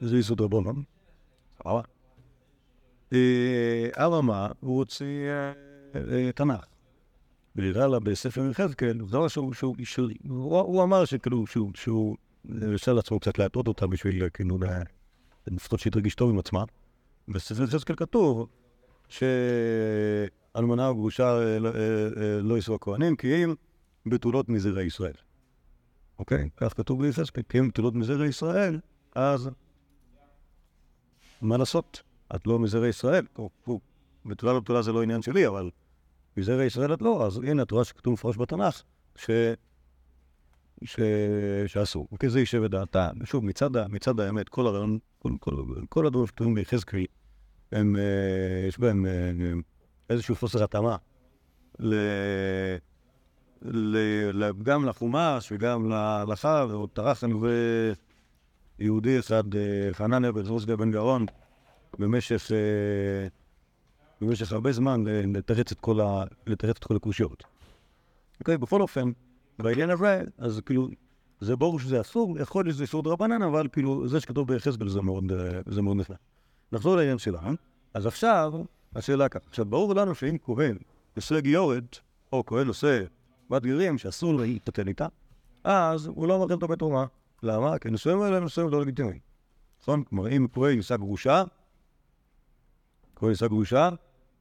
זה 0.00 0.18
יסוד 0.18 0.40
רבונון. 0.40 0.82
סבבה. 1.62 1.80
אה, 3.12 4.06
אממה, 4.06 4.48
הוא 4.60 4.78
הוציא 4.78 5.28
אה, 5.28 5.52
אה, 5.94 6.32
תנ"ך. 6.32 6.64
ונראה 7.56 7.86
לה 7.86 8.00
בספר 8.00 8.50
יחזקאל, 8.50 8.98
זה 9.04 9.10
דבר 9.10 9.28
שהוא, 9.28 9.52
שהוא, 9.84 10.10
הוא, 10.24 10.82
אמר 10.82 11.04
שכאילו, 11.04 11.46
שהוא, 11.46 11.70
שהוא, 11.74 12.16
הרשה 12.62 12.92
לעצמו 12.92 13.20
קצת 13.20 13.38
להטעות 13.38 13.68
אותה 13.68 13.86
בשביל, 13.86 14.28
כאילו, 14.28 14.58
לפחות 15.46 15.80
שהיא 15.80 15.92
תרגיש 15.92 16.14
טוב 16.14 16.30
עם 16.30 16.38
עצמה. 16.38 16.64
יחזקאל 17.28 17.96
כתוב 17.96 18.48
שאלמנה 19.08 20.90
וגרושה 20.90 21.38
אה, 21.38 21.58
לא- 21.58 21.68
אה, 21.68 21.74
אה, 22.22 22.40
לא 22.42 22.54
יישאו 22.54 22.74
הכהנים, 22.74 23.16
כי 23.16 23.44
אם 23.44 23.54
בתולות 24.06 24.48
מזרעי 24.48 24.86
ישראל. 24.86 25.14
אוקיי? 26.18 26.48
כך 26.56 26.76
כתוב 26.76 27.02
ביחזקאל, 27.02 27.42
כי 27.48 27.58
אם 27.58 27.68
בתולות 27.68 27.94
מזרעי 27.94 28.28
ישראל, 28.28 28.80
אז 29.14 29.50
מה 31.42 31.56
לעשות? 31.56 32.02
את 32.34 32.46
לא 32.46 32.58
מזרעי 32.58 32.88
ישראל. 32.88 33.26
בתולה 34.26 34.52
לא 34.52 34.60
בתולה 34.60 34.82
זה 34.82 34.92
לא 34.92 35.02
עניין 35.02 35.22
שלי, 35.22 35.46
אבל 35.46 35.70
מזרע 36.36 36.64
ישראל 36.64 36.94
את 36.94 37.02
לא, 37.02 37.26
אז 37.26 37.38
הנה, 37.38 37.62
את 37.62 37.70
רואה 37.70 37.84
שכתוב 37.84 38.12
מפורש 38.12 38.36
בתנ"ך, 38.36 38.82
ש... 39.16 39.30
ש... 40.84 41.00
שאסור. 41.66 42.08
אוקיי, 42.12 42.30
זה 42.30 42.40
יישב 42.40 42.62
את 42.62 42.70
דעתה. 42.70 43.10
ושוב, 43.20 43.44
מצד. 43.44 43.88
מצד 43.88 44.20
האמת, 44.20 44.48
כל 44.48 44.66
הרעיון, 44.66 44.98
כל, 45.18 45.32
כל, 45.40 45.54
כל 45.88 46.06
הדברים 46.06 46.26
שכתובים 46.26 46.54
ביחזקאל, 46.54 47.04
הם, 47.72 47.96
אה, 47.96 48.68
יש 48.68 48.78
בהם 48.78 49.06
אה, 49.06 49.30
איזשהו 50.10 50.36
חוסר 50.36 50.64
התאמה 50.64 50.96
ל... 51.78 51.94
ל... 53.62 53.96
ל... 54.32 54.52
גם 54.62 54.84
לחומש 54.84 55.52
וגם 55.52 55.88
להלכה, 55.90 56.66
ועוד 56.68 56.90
טרח 56.90 57.24
לנו 57.24 57.46
ויהודי 58.78 59.18
אחד, 59.18 59.54
אה, 59.54 59.88
חנניה 59.92 60.32
בן 60.32 60.42
זרוסגה 60.42 60.76
בן 60.76 60.90
גאון, 60.90 61.26
במשך... 61.98 62.52
אה, 62.52 63.28
במשך 64.20 64.52
הרבה 64.52 64.72
זמן 64.72 65.04
לתרץ 65.06 65.72
את 65.72 65.80
כל, 65.80 66.00
ה... 66.00 66.24
את 66.52 66.84
כל 66.84 66.96
הקושיות. 66.96 67.44
אוקיי, 68.40 68.58
בכל 68.58 68.80
אופן, 68.80 69.12
בעניין 69.58 69.90
הזה, 69.90 70.22
אז 70.38 70.60
כאילו, 70.66 70.88
זה 71.40 71.56
ברור 71.56 71.80
שזה 71.80 72.00
אסור, 72.00 72.38
יכול 72.38 72.64
להיות 72.64 72.74
שזה 72.74 72.82
איסור 72.82 73.02
דרבנן, 73.02 73.42
אבל 73.42 73.68
כאילו, 73.72 74.08
זה 74.08 74.20
שכתוב 74.20 74.48
ביחזקאל 74.48 74.88
זה 74.88 75.02
מאוד, 75.02 75.32
אה, 75.32 75.60
זה 75.66 75.82
מאוד 75.82 75.96
נפלא. 75.96 76.16
נחזור 76.72 76.96
לעניין 76.96 77.18
שלה, 77.18 77.40
אז 77.94 78.06
עכשיו, 78.06 78.52
השאלה 78.96 79.28
ככה, 79.28 79.48
עכשיו, 79.48 79.64
ברור 79.64 79.94
לנו 79.94 80.14
שאם 80.14 80.36
כהן 80.44 80.78
עושה 81.16 81.40
גיורת, 81.40 81.98
או 82.32 82.46
כהן 82.46 82.68
עושה 82.68 83.04
בת 83.50 83.62
גרים 83.62 83.98
שאסור 83.98 84.34
להתחתן 84.34 84.88
איתה, 84.88 85.06
אז 85.64 86.06
הוא 86.06 86.28
לא 86.28 86.38
מאכל 86.38 86.52
אותו 86.52 86.68
בתרומה. 86.68 87.06
למה? 87.42 87.78
כי 87.78 87.90
נישואים 87.90 88.20
האלה 88.20 88.40
נישואים 88.40 88.70
לא 88.70 88.80
לגיטימיים. 88.80 89.18
נכון? 89.82 90.04
כלומר, 90.04 90.28
אם 90.28 90.46
כהן 90.52 90.76
נישא 90.76 90.96
גרושה, 90.96 91.44
כהן 93.16 93.30
נישא 93.30 93.46
גרושה, 93.46 93.90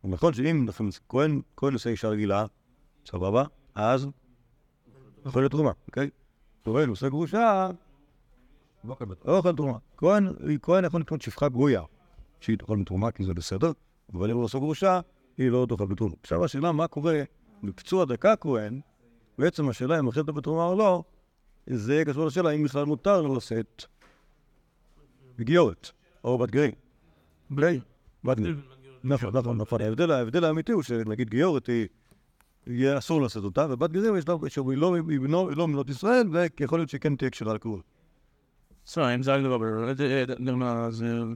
נכון 0.04 0.34
שאם 0.34 0.65
אנחנו- 0.67 0.89
כהן, 1.10 1.41
עושה 1.73 1.89
אישה 1.89 2.10
רגילה, 2.10 2.45
סבבה, 3.06 3.43
אז 3.76 4.08
יכול 5.26 5.42
להיות 5.42 5.52
תרומה, 5.52 5.72
אוקיי? 5.88 6.10
כהן 6.64 6.90
עושה 6.90 7.10
גרושה, 7.10 7.70
לא 9.26 9.38
אוכל 9.38 9.56
תרומה. 9.56 9.78
כהן, 9.98 10.28
יכול 10.86 11.02
לקנות 11.02 11.22
שפחה 11.22 11.50
גויה, 11.50 11.82
שהיא 12.40 12.58
תאכל 12.58 12.78
בתרומה 12.82 13.12
כי 13.12 13.24
זה 13.24 13.34
בסדר, 13.34 13.72
אבל 14.14 14.32
אם 14.32 14.36
הוא 14.36 14.44
עושה 14.44 14.60
גרושה, 14.60 15.00
היא 15.38 15.50
לא 15.50 15.66
תאכל 15.70 15.86
בתרומה. 15.86 16.16
עכשיו 16.24 16.46
השאלה 16.46 16.72
מה 16.72 16.88
קורה 16.88 17.24
בפצוע 17.64 18.06
דקה 18.06 18.36
כהן, 18.36 18.80
בעצם 19.38 19.70
השאלה 19.70 20.00
אם 20.00 20.08
אכלת 20.08 20.26
בתרומה 20.26 20.66
או 20.66 20.78
לא, 20.78 21.04
זה 21.68 22.04
קשור 22.06 22.26
לשאלה 22.26 22.52
אם 22.52 22.64
בכלל 22.64 22.86
מותר 22.86 23.22
לו 23.22 23.36
לשאת 23.36 23.86
גיורת, 25.40 25.92
או 26.24 26.38
בת 26.38 26.52
גרים. 26.52 26.72
בלי, 27.50 27.80
בת 28.24 28.40
גרים. 28.40 28.62
נכון, 29.04 29.38
נכון, 29.38 29.58
נכון. 29.58 29.82
ההבדל 29.82 30.44
האמיתי 30.44 30.72
הוא 30.72 30.84
שנגיד 30.84 31.30
גיורת 31.30 31.68
היא, 31.68 31.88
יהיה 32.67 32.97
אסור 32.97 33.21
לעשות 33.21 33.43
אותה, 33.43 33.67
ובת 33.69 33.91
גרים 33.91 34.17
יש 34.17 34.28
לה, 34.28 34.36
שהיא 34.47 34.78
לא 34.78 34.95
לא- 35.21 35.52
לא 35.56 35.67
מנות 35.67 35.89
ישראל, 35.89 36.28
ויכול 36.32 36.80
להיות 36.80 36.89
שהיא 36.89 37.02
כן 37.02 37.15
תהיה 37.15 37.30
קשורה 37.30 37.54
var 39.49 39.60
bare, 39.60 39.93
det 39.97 40.32
er 40.32 40.36
den 40.38 40.62
altså, 40.62 41.36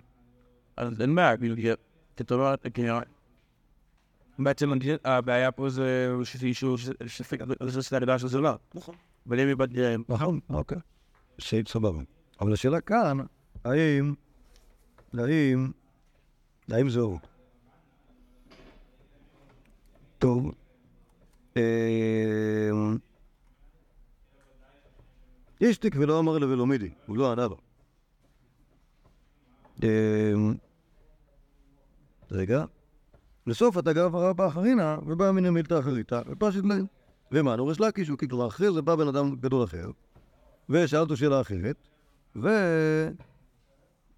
altså 0.77 1.03
den 1.03 1.13
mærke 1.13 1.41
vil 1.41 1.59
jeg, 1.59 1.77
det 2.17 2.37
var 2.37 2.55
det 2.55 2.73
kan 2.73 2.85
jeg. 2.85 3.03
בעצם 4.39 4.71
הבעיה 5.05 5.51
פה 5.51 5.69
זה 5.69 6.09
זה 7.67 7.81
סדר 7.81 8.05
דעה 8.05 8.19
של 8.19 8.27
זולה. 8.27 8.55
נכון. 8.75 8.95
אבל 9.27 9.39
אם 9.39 9.49
יבדל, 9.49 9.97
נכון, 10.09 10.39
אוקיי. 10.49 10.77
סעיף 11.41 11.67
סבבה. 11.67 11.99
אבל 12.41 12.53
השאלה 12.53 12.81
כאן, 12.81 13.17
האם, 13.63 14.13
האם, 15.13 15.71
האם 16.71 16.89
זהו? 16.89 17.19
טוב. 20.19 20.51
אמ, 21.57 22.97
יש 25.61 25.77
תיק 25.77 25.95
ולא 25.99 26.19
אמר 26.19 26.37
לו 26.37 26.49
ולא 26.49 26.67
מידי, 26.67 26.89
הוא 27.05 27.17
לא 27.17 27.31
ענה 27.31 27.47
לו. 27.47 27.57
אמ, 29.83 30.55
רגע. 32.31 32.65
לסוף 33.47 33.77
אתה 33.77 33.93
גר 33.93 34.09
וראה 34.11 34.33
באחרינה, 34.33 34.97
ובא 35.05 35.31
מן 35.31 35.45
המילתא 35.45 35.79
אחריתה, 35.79 36.21
ופשט 36.27 36.65
להם. 36.65 36.85
ומה, 37.31 37.55
נורש 37.55 37.79
לקיש 37.79 38.09
הוא 38.09 38.17
כאילו 38.17 38.47
אחרי 38.47 38.71
זה 38.71 38.81
בא 38.81 38.95
בן 38.95 39.07
אדם 39.07 39.35
גדול 39.35 39.63
אחר, 39.63 39.89
ושאל 40.69 40.99
אותו 40.99 41.17
שאלה 41.17 41.41
אחרת, 41.41 41.75
ו... 42.35 42.47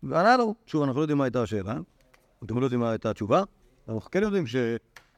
וענה 0.04 0.38
לו. 0.38 0.56
שוב, 0.66 0.84
אנחנו 0.84 1.00
לא 1.00 1.04
יודעים 1.04 1.18
מה 1.18 1.24
הייתה 1.24 1.42
השאלה, 1.42 1.78
אתם 2.44 2.60
לא 2.60 2.64
יודעים 2.64 2.80
מה 2.80 2.90
הייתה 2.90 3.10
התשובה, 3.10 3.44
אנחנו 3.90 4.12
כן 4.12 4.24
יודעים 4.24 4.48
ש... 4.48 4.56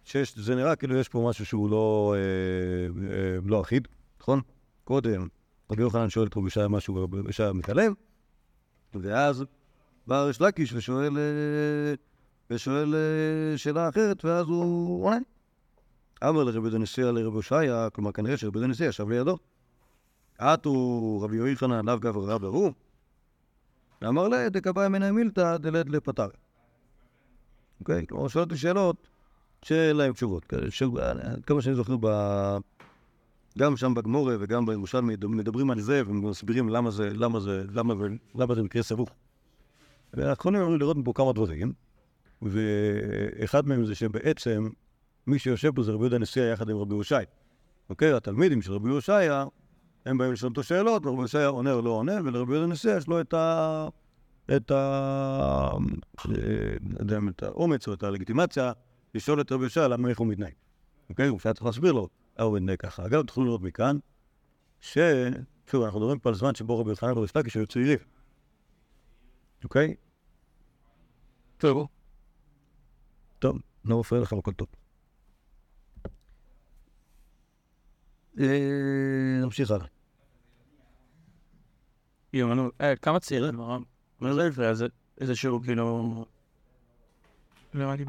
שיש, 0.04 0.38
זה 0.38 0.56
נראה 0.56 0.76
כאילו 0.76 0.96
יש 0.96 1.10
פה 1.10 1.26
משהו 1.30 1.46
שהוא 1.46 1.70
לא, 1.70 2.16
אה, 2.18 3.12
אה, 3.12 3.38
לא 3.46 3.62
אחיד, 3.62 3.88
נכון? 4.22 4.42
קודם, 4.84 5.28
רבי 5.72 5.82
יוחנן 5.82 6.10
שואל 6.10 6.28
רבי 6.36 6.48
ישעיה 6.48 6.68
משהו, 6.68 7.08
ישעיה 7.30 7.54
מתעלם, 7.54 7.94
ואז 8.94 9.44
בא 10.08 10.24
ריש 10.24 10.42
לקיש 10.42 10.74
ושואל, 10.74 11.18
אה, 11.18 11.94
ושואל 12.50 12.96
אה, 12.96 13.58
שאלה 13.58 13.90
אחרת, 13.90 14.26
ואז 14.26 14.48
הוא 14.48 15.06
עונה. 15.06 15.18
אמר 16.24 16.44
לרבי 16.44 16.70
דנסיע 16.70 17.12
לרבי 17.12 17.36
הושעיה, 17.36 17.90
כלומר 17.90 18.12
כנראה 18.12 18.38
שרבי 18.38 18.60
דנסיע 18.60 18.88
ישב 18.88 19.10
לידו. 19.10 19.38
עטו 20.38 21.20
רבי 21.22 21.36
יוחנן 21.36 21.86
לאו 21.86 22.00
גבר 22.00 22.24
רב 22.26 22.44
ההוא, 22.44 22.72
ואמר 24.02 24.28
לה, 24.28 24.50
דקבאי 24.50 24.88
מנה 24.88 25.12
מילתא 25.12 25.58
דלת 25.58 25.90
לפתר. 25.90 26.28
אוקיי? 27.80 28.08
כלומר, 28.08 28.28
שואל 28.28 28.44
אותי 28.44 28.58
שאלות 28.58 29.08
שאין 29.66 29.96
להם 29.96 30.14
תשובות. 30.14 30.46
כאלה, 30.46 30.72
ש- 30.72 30.84
כמה 31.46 31.62
שאני 31.62 31.76
זוכר, 31.76 31.96
ב... 32.02 32.08
גם 33.58 33.78
שם 33.78 33.94
בגמורה 33.94 34.36
וגם 34.40 34.66
בירושלמי 34.66 35.16
מדברים 35.22 35.72
על 35.72 35.80
זה 35.80 36.02
ומסבירים 36.08 36.70
למה 36.70 36.92
זה, 36.92 37.10
למה 37.14 37.40
זה, 37.40 37.64
למה, 37.74 37.96
זה- 37.96 38.08
למה 38.36 38.56
זה 38.56 38.64
מקרה 38.64 38.84
סבוך. 38.84 39.10
ואנחנו 40.14 40.58
יכולים 40.60 40.80
לראות 40.80 40.98
פה 41.06 41.14
כמה 41.16 41.34
דברים, 41.34 41.74
ואחד 42.42 43.68
מהם 43.68 43.86
זה 43.86 43.96
שבעצם 43.96 44.70
מי 45.28 45.40
שיושב 45.40 45.76
פה 45.76 45.84
זה 45.84 45.92
רבי 45.92 46.02
יהודה 46.04 46.16
הנשיאה 46.16 46.46
יחד 46.46 46.70
עם 46.70 46.78
רבי 46.78 46.96
יושעי. 46.96 47.26
אוקיי? 47.90 48.14
התלמידים 48.14 48.62
של 48.62 48.74
רבי 48.74 48.90
יושעי, 48.90 49.28
הם 50.06 50.18
באים 50.18 50.32
לשאול 50.32 50.50
אותו 50.50 50.64
שאלות, 50.64 51.06
ורבי 51.06 51.22
יושעי 51.22 51.46
עונה 51.46 51.74
או 51.74 51.82
לא 51.82 51.90
עונה, 51.90 52.20
ולרבי 52.26 52.52
יהודה 52.52 52.66
הנשיאה 52.68 52.98
יש 52.98 53.08
לו 53.08 53.22
את 53.22 53.34
ה... 53.34 53.88
את 54.56 54.72
ה... 54.72 54.76
אה, 56.30 56.32
לא 57.00 57.30
את 57.30 57.44
האומץ 57.44 57.88
או 57.88 57.94
את 57.94 58.04
הלגיטימציה 58.04 58.72
לשאול 59.16 59.42
את 59.42 59.52
רבי 59.52 59.64
יושעי 59.64 59.90
למה 59.90 60.10
איך 60.10 60.20
הוא 60.20 60.28
מתנהג. 60.28 60.54
אוקיי? 61.10 61.28
הוא 61.28 61.40
צריך 61.40 61.66
להסביר 61.66 61.92
לו 61.92 62.10
למה 62.38 62.46
הוא 62.48 62.58
מתנהג 62.58 62.80
ככה. 62.80 63.06
אגב, 63.06 63.26
תוכלו 63.26 63.46
לראות 63.46 63.62
מכאן, 63.62 63.98
ש... 64.82 64.98
שוב, 65.72 65.84
אנחנו 65.84 66.00
מדברים 66.00 66.20
פה 66.20 66.30
על 66.30 66.36
זמן 66.36 66.56
שבו 66.56 66.80
רבי 66.80 66.90
יוחנן 66.90 67.12
ורבי 67.12 67.28
סטקיש 67.28 67.56
היו 67.56 67.68
צעירים. 67.68 68.00
אוקיי? 69.64 69.96
טוב. 71.58 71.88
טוב, 73.40 73.58
לא 73.86 74.00
מפריע 74.00 74.22
לכם, 74.22 74.38
הכל 74.38 74.54
טוב. 74.54 74.68
אה, 78.40 79.40
נמשיך 79.44 79.72
הלאה. 79.72 79.88
אה, 82.82 82.96
כמה 82.96 83.20
צעירים, 83.20 83.60
הרב? 83.60 83.84
מה 84.20 84.34
זה? 84.34 84.50
איזה 85.22 85.36
שהוא 85.36 85.64
כאילו... 85.64 86.26
לא, 87.74 87.94
אני... 87.94 88.06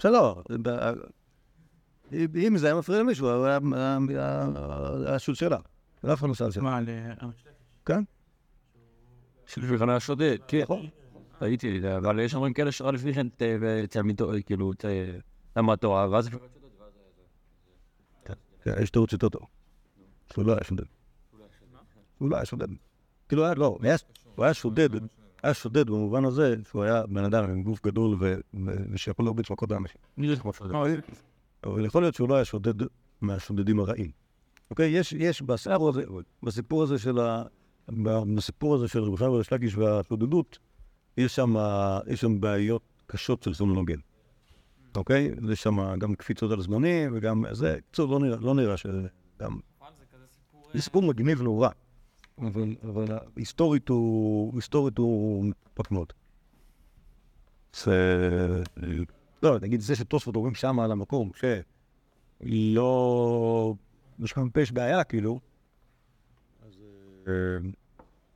בסדר. 0.00 0.34
ב- 0.62 2.36
אם 2.36 2.56
זה 2.56 2.66
היה 2.66 2.74
מפריע 2.74 3.00
למישהו, 3.00 3.28
הוא 3.30 3.46
היה- 3.46 5.18
שול 5.18 5.34
שאלה. 5.34 5.58
ואף 6.04 6.18
אחד 6.18 6.28
לא 6.28 6.34
שאל 6.34 6.50
שאלה. 6.50 6.64
מה, 6.64 6.80
ל... 6.80 6.88
כן? 7.86 8.02
שלפי 9.46 9.78
חנה 9.78 10.00
שודד, 10.00 10.36
כן. 10.48 10.62
נכון. 10.62 10.86
ראיתי, 11.42 11.80
אבל 11.96 12.20
יש 12.20 12.34
אומרים 12.34 12.52
כאלה 12.52 12.72
שראה 12.72 12.92
לפני 12.92 13.14
כן 13.14 13.26
תלמידו, 13.90 14.30
כאילו, 14.46 14.72
למד 15.56 15.76
תורה, 15.76 16.08
ואז... 16.10 16.30
כן, 18.24 18.34
יש 18.82 18.90
תירוץ 18.90 19.12
יותר 19.12 19.28
טוב. 19.28 19.42
שהוא 20.32 20.44
לא 20.44 20.52
היה 20.52 20.64
שודד. 20.64 20.84
הוא 22.18 22.30
לא 22.30 22.36
היה 22.36 22.44
שודד. 22.44 22.68
כאילו, 23.28 23.54
לא, 23.54 23.78
הוא 24.36 24.44
היה 24.44 24.54
שודד, 24.54 24.88
היה 25.42 25.54
שודד 25.54 25.86
במובן 25.86 26.24
הזה 26.24 26.56
שהוא 26.68 26.82
היה 26.82 27.06
בן 27.06 27.24
אדם 27.24 27.44
עם 27.44 27.62
גוף 27.62 27.86
גדול 27.86 28.18
ושיכול 28.92 29.24
להרביץ 29.24 29.50
מכות 29.50 29.70
לאנשים. 29.70 30.00
נראה 30.16 30.36
כמו 30.36 30.52
שודד. 30.52 31.00
אבל 31.64 31.84
יכול 31.84 32.02
להיות 32.02 32.14
שהוא 32.14 32.28
לא 32.28 32.34
היה 32.34 32.44
שודד 32.44 32.74
מהשודדים 33.20 33.80
הרעים. 33.80 34.10
אוקיי? 34.70 34.90
יש, 34.90 35.12
יש 35.12 35.42
בסיפור 35.42 35.88
הזה, 35.88 36.04
בסיפור 36.42 36.82
הזה 36.82 36.98
של 36.98 37.18
ה... 37.18 37.42
בסיפור 38.34 38.74
הזה 38.74 38.88
של 38.88 39.00
וריש 39.00 39.52
לקיש 39.52 39.76
והשודדות, 39.76 40.58
יש 41.16 41.36
שם, 41.36 42.40
בעיות 42.40 42.82
קשות 43.06 43.42
של 43.42 43.54
סומנוגן. 43.54 43.98
אוקיי? 44.96 45.30
יש 45.52 45.62
שם 45.62 45.98
גם 45.98 46.14
קפיצות 46.14 46.50
על 46.50 46.60
זמנים 46.60 47.10
וגם 47.14 47.44
זה, 47.52 47.76
בקיצור, 47.76 48.18
לא 48.20 48.40
לא 48.40 48.54
נראה 48.54 48.76
שזה 48.76 49.08
גם... 49.40 49.58
זה 50.74 50.82
סיפור 50.82 51.02
מגניב 51.02 51.42
נורא, 51.42 51.68
אבל, 52.40 52.76
אבל 52.82 53.04
היסטורית 53.36 53.88
הוא, 53.88 54.52
היסטורית 54.54 54.98
הוא 54.98 55.44
מפק 55.44 55.90
מאוד. 55.90 56.12
זה... 57.84 58.62
לא, 59.42 59.60
נגיד 59.60 59.80
זה 59.80 59.96
שתוספות 59.96 60.36
אומרים 60.36 60.54
שם 60.54 60.80
על 60.80 60.92
המקום, 60.92 61.30
שלא... 62.44 63.74
יש 64.18 64.32
לך 64.32 64.40
יש 64.62 64.72
בעיה, 64.72 65.04
כאילו, 65.04 65.40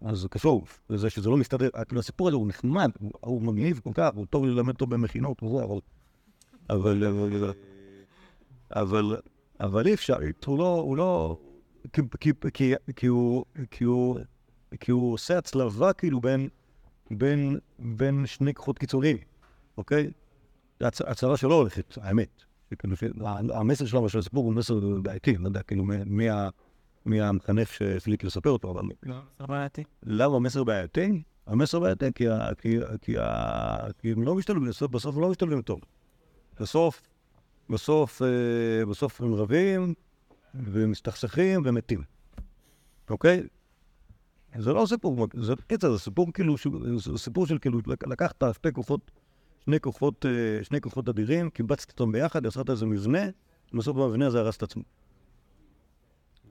אז, 0.00 0.18
זה 0.18 0.28
קשור 0.28 0.64
לזה 0.90 1.10
שזה 1.10 1.30
לא 1.30 1.36
מסתדר. 1.36 1.68
כאילו, 1.88 2.00
הסיפור 2.00 2.28
הזה 2.28 2.36
הוא 2.36 2.48
נחמד, 2.48 2.90
הוא- 3.00 3.10
מגניב 3.42 3.80
כל 3.84 3.90
כך, 3.94 4.10
הוא 4.14 4.26
טוב 4.30 4.44
ללמד 4.44 4.72
אותו 4.72 4.86
במכינות 4.86 5.42
וזה, 5.42 5.64
אבל... 5.64 5.78
אבל... 6.70 7.02
אבל... 9.60 9.86
אי 9.86 9.94
אפשר, 9.94 10.16
הוא 10.46 10.96
לא... 10.96 11.38
לא... 11.92 12.64
כי, 12.96 13.06
הוא, 13.06 13.44
כי, 13.70 13.84
הוא, 13.84 14.18
עושה 15.12 15.38
הצלבה 15.38 15.92
כאילו 15.92 16.20
בין, 16.20 16.48
בין, 17.10 17.58
בין 17.78 18.26
שני 18.26 18.54
כוחות 18.54 18.78
קיצוניים, 18.78 19.16
אוקיי? 19.76 20.10
הצ- 20.82 21.10
הצהרה 21.10 21.36
שלו 21.36 21.54
הולכת, 21.54 21.98
האמת. 22.00 22.42
המסר 23.54 23.86
שלו 23.86 24.08
של 24.08 24.18
הסיפור 24.18 24.44
הוא 24.44 24.54
מסר 24.54 24.80
בעייתי, 25.02 25.36
לא 25.36 25.48
יודע, 25.48 25.62
כאילו, 25.62 25.84
מי- 27.06 27.20
המחנך 27.20 27.72
שהחליט 27.72 28.24
לספר 28.24 28.50
אותו, 28.50 28.70
אבל 28.70 28.82
לא, 29.02 29.16
זה 29.40 29.46
בעייתי. 29.46 29.84
למה 30.02 30.36
המסר 30.36 30.64
בעייתי? 30.64 31.22
המסר 31.46 31.80
בעייתי 31.80 32.06
כי, 32.14 32.24
כי, 32.58 32.78
כי, 33.02 33.14
כי 33.98 34.12
הם 34.12 34.22
לא 34.22 34.34
משתלבים, 34.34 34.68
בסוף, 34.68 34.90
בסוף 34.90 35.16
הם 35.16 35.22
לא 35.22 35.30
משתלבים 35.30 35.62
טוב. 35.62 35.80
בסוף, 36.60 37.02
בסוף, 37.70 38.22
אה, 38.22 38.86
בסוף 38.86 39.20
הם 39.20 39.34
רבים 39.34 39.94
ומסתכסכים 40.54 41.62
ומתים, 41.64 42.02
אוקיי? 43.10 43.42
זה 44.58 44.72
לא 44.72 44.86
סיפור, 44.86 45.26
זה 45.34 45.52
קיצר, 45.66 45.92
זה 45.92 45.98
סיפור 45.98 46.32
כאילו, 46.32 46.54
זה 46.96 47.18
סיפור 47.18 47.46
של 47.46 47.58
כאילו, 47.58 47.78
לק- 47.86 48.06
לקחת 48.06 48.42
שתי 48.54 48.72
כוחות, 48.72 49.10
שני 49.64 49.80
כוחות, 49.80 50.26
אה, 50.26 50.64
שני 50.64 50.80
כוחות 50.80 51.08
אדירים, 51.08 51.50
קיבצת 51.50 51.90
אותם 51.90 52.12
ביחד, 52.12 52.46
יצרת 52.46 52.70
איזה 52.70 52.86
מבנה, 52.86 53.22
ובסוף 53.72 53.96
במבנה 53.96 54.26
הזה 54.26 54.40
הרס 54.40 54.56
את 54.56 54.62
עצמו. 54.62 54.82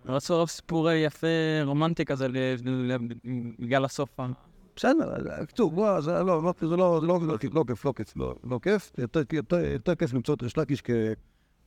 רצו 0.05 0.41
רב 0.41 0.47
סיפור 0.47 0.91
יפה, 0.91 1.27
רומנטי 1.63 2.05
כזה, 2.05 2.27
בגלל 3.59 3.85
הסוף. 3.85 4.19
בסדר, 4.75 5.13
בקיצור, 5.41 5.73
לא, 5.77 6.01
זה 6.01 6.11
לא, 6.11 6.43
לא, 6.43 6.53
זה 6.59 6.75
לא, 6.77 6.99
זה 7.01 7.07
לא, 7.07 7.19
לא, 7.27 7.37
כיף, 7.37 7.53
לא 7.53 7.63
כיף, 7.67 7.85
לא 7.85 7.93
כיף, 7.95 8.17
לא, 8.17 8.35
לא 8.43 8.59
כיף. 8.61 8.91
יותר, 8.97 9.95
כיף 9.95 10.13
למצוא 10.13 10.35
את 10.35 10.43
ריש 10.43 10.57
לקיש 10.57 10.81
כ, 10.81 10.89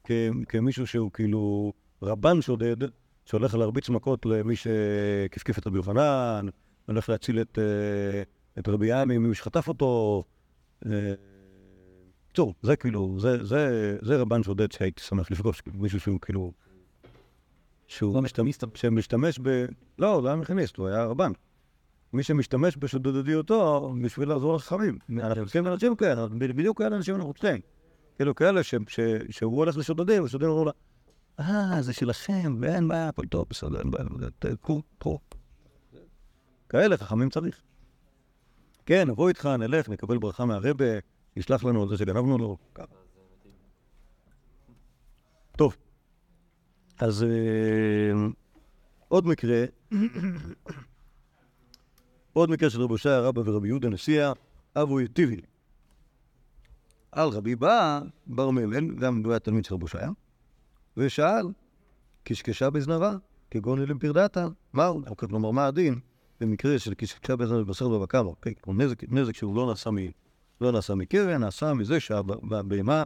כ, 0.04 0.10
כמישהו 0.48 0.86
שהוא 0.86 1.10
כאילו 1.12 1.72
רבן 2.06 2.42
שודד, 2.42 2.76
שהולך 3.24 3.54
להרביץ 3.54 3.88
מכות 3.88 4.26
למי 4.26 4.54
שכפכף 4.56 5.58
את 5.58 5.66
רבי 5.66 5.76
יוחנן, 5.76 6.46
הולך 6.86 7.08
להציל 7.08 7.40
את, 7.40 7.58
אה, 7.58 8.22
את 8.58 8.68
רבי 8.68 8.86
ימי 8.90 9.18
ממי 9.18 9.34
שחטף 9.34 9.68
אותו. 9.68 10.24
אה, 10.86 11.14
בקיצור, 12.26 12.54
זה 12.62 12.76
כאילו, 12.76 13.20
זה, 13.20 13.44
זה, 13.44 13.96
זה 14.02 14.16
רבן 14.16 14.42
שודד 14.42 14.72
שהייתי 14.72 15.02
שמח 15.02 15.30
לפגוש, 15.30 15.60
כאילו, 15.60 15.78
מישהו 15.78 16.00
שהוא 16.00 16.18
כאילו... 16.20 16.52
שהוא 17.86 18.20
משתמש, 18.22 18.58
שמשתמש 18.74 19.38
ב... 19.42 19.66
לא, 19.98 20.22
לא 20.22 20.28
היה 20.28 20.36
מכניסט, 20.36 20.76
הוא 20.76 20.88
היה 20.88 21.04
רבן. 21.04 21.32
מי 22.12 22.22
שמשתמש 22.22 22.76
בשודדודיותו 22.76 23.92
בשביל 24.02 24.28
לעזור 24.28 24.54
לחכמים. 24.54 24.98
אנחנו 25.18 25.44
צריכים 25.44 25.66
אנשים 25.66 25.96
כאלה, 25.96 26.26
בדיוק 26.26 26.78
כאלה 26.78 26.96
אנשים 26.96 27.14
אנחנו 27.14 27.32
צריכים. 27.32 27.60
כאילו 28.16 28.34
כאלה 28.34 28.60
שהוא 29.30 29.56
הולך 29.56 29.76
לשודדים, 29.76 30.24
ושודדים 30.24 30.48
אמרו 30.48 30.64
לה, 30.64 30.72
אה, 31.40 31.82
זה 31.82 31.92
שלכם, 31.92 32.56
ואין 32.60 32.88
בעיה, 32.88 33.08
הכל 33.08 33.26
טוב, 33.26 33.46
בסדר, 33.50 33.78
אין 33.78 33.90
בעיה, 33.90 34.06
קחו, 34.62 34.82
קחו. 34.98 35.18
כאלה 36.68 36.96
חכמים 36.96 37.30
צריך. 37.30 37.62
כן, 38.86 39.10
נבוא 39.10 39.28
איתך, 39.28 39.46
נלך, 39.46 39.88
נקבל 39.88 40.18
ברכה 40.18 40.44
מהרבה, 40.44 40.84
ישלח 41.36 41.64
לנו 41.64 41.82
על 41.82 41.88
זה 41.88 41.96
שגנבנו 41.96 42.38
לו. 42.38 42.56
טוב, 45.56 45.76
אז 46.98 47.22
אה, 47.22 48.28
עוד 49.08 49.26
מקרה, 49.26 49.64
עוד 52.32 52.50
מקרה 52.50 52.70
של 52.70 52.82
רבי 52.82 52.92
הושע 52.92 53.20
רבא 53.20 53.42
ורבי 53.44 53.68
יהודה 53.68 53.88
נשיאה, 53.88 54.32
אבו 54.76 55.00
יטיבי. 55.00 55.40
על 57.12 57.28
רבי 57.28 57.56
בא 57.56 58.00
בר 58.26 58.50
מלל, 58.50 58.94
גם 58.94 59.22
הוא 59.24 59.32
היה 59.32 59.38
תלמיד 59.38 59.64
של 59.64 59.74
רבי 59.74 59.82
הושע, 59.82 60.08
ושאל, 60.96 61.46
קשקשה 62.24 62.70
בזנבה, 62.70 63.16
כגון 63.50 63.82
אלים 63.82 63.98
פרדתה, 63.98 64.46
מהו? 64.72 65.02
כלומר, 65.16 65.50
מה 65.50 65.66
הדין 65.66 66.00
במקרה 66.40 66.78
של 66.78 66.94
קשקשה 66.94 67.36
בזנבה 67.36 67.64
בבשר 67.64 67.88
ובקר, 67.88 68.20
אוקיי? 68.20 68.54
כמו 68.62 68.74
נזק, 68.74 69.12
נזק 69.12 69.34
שהוא 69.34 69.56
לא 69.56 69.66
נעשה, 69.66 69.90
מ, 69.90 69.96
לא 70.60 70.72
נעשה 70.72 70.94
מקרן, 70.94 71.40
נעשה 71.40 71.74
מזה 71.74 72.00
שהבהמה 72.00 73.02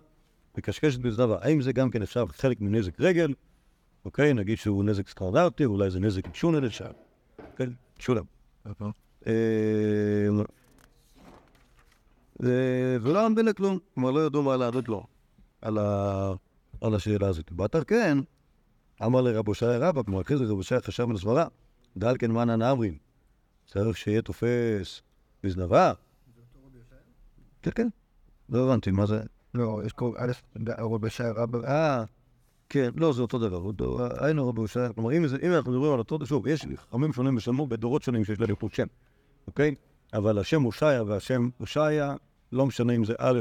מקשקשת 0.59 0.98
בזנבה. 1.00 1.38
האם 1.40 1.62
זה 1.62 1.72
גם 1.72 1.90
כן 1.90 2.03
אפשר 2.03 2.26
חלק 2.26 2.61
מנזק 2.61 3.00
רגל? 3.00 3.35
אוקיי, 4.05 4.35
נגיד 4.35 4.59
שהוא 4.59 4.85
נזק 4.85 5.09
סטנדרטי, 5.09 5.64
אולי 5.64 5.90
זה 5.90 6.00
נזק 6.00 6.35
שונה 6.35 6.61
לשם. 6.61 6.90
כן, 7.57 7.70
שולם. 7.98 8.24
אה, 9.26 9.33
ו- 12.42 12.96
ולא 13.00 13.26
עמדו 13.26 13.42
לכלום, 13.42 13.79
כלומר 13.94 14.11
לא 14.11 14.26
ידעו 14.26 14.42
מה 14.42 14.57
לענות 14.57 14.88
לו 14.88 15.07
על 15.62 15.79
ה- 15.79 16.33
על 16.80 16.94
השאלה 16.94 17.28
הזאת. 17.28 17.52
באתר 17.52 17.84
כן, 17.84 18.18
אמר 19.04 19.20
לרב 19.20 19.48
הושעיה 19.48 19.78
רבא, 19.78 20.20
אחרי 20.20 20.36
זה 20.36 20.44
רב 20.44 20.50
הושעיה 20.50 20.80
חשב 20.80 21.10
על 21.10 21.16
הסברה, 21.16 21.46
דל 21.96 22.16
כן 22.18 22.30
מנה 22.30 22.56
נאמרין, 22.56 22.96
צריך 23.66 23.96
שיהיה 23.96 24.22
תופס 24.22 25.02
בזנבה. 25.44 25.92
כן, 27.62 27.70
כן, 27.74 27.88
לא 28.48 28.64
הבנתי, 28.64 28.90
מה 28.90 29.06
זה? 29.06 29.22
לא, 29.54 29.80
יש 29.86 29.92
כל... 29.92 30.12
א', 30.18 30.32
רבי 30.78 31.06
ישעיה 31.06 31.32
רבא... 31.32 31.58
אה, 31.66 32.04
כן, 32.68 32.90
לא, 32.96 33.12
זה 33.12 33.22
אותו 33.22 33.38
דבר. 33.38 34.24
היינו 34.24 34.48
רבי 34.48 34.60
הושעיה, 34.60 34.92
כלומר, 34.92 35.12
אם 35.12 35.24
אנחנו 35.24 35.72
מדברים 35.72 35.92
על 35.92 35.98
אותו, 35.98 36.26
שוב, 36.26 36.46
יש 36.46 36.66
חכמים 36.76 37.12
שונים 37.12 37.36
ושלמו 37.36 37.66
בדורות 37.66 38.02
שונים 38.02 38.24
שיש 38.24 38.40
להם 38.40 38.54
שם, 38.72 38.86
אוקיי? 39.46 39.74
אבל 40.12 40.38
השם 40.38 40.62
הושעיה 40.62 41.02
והשם 41.02 41.48
הושעיה, 41.58 42.14
משנה 42.52 42.92
אם 42.92 43.04
זה 43.04 43.14
א', 43.18 43.40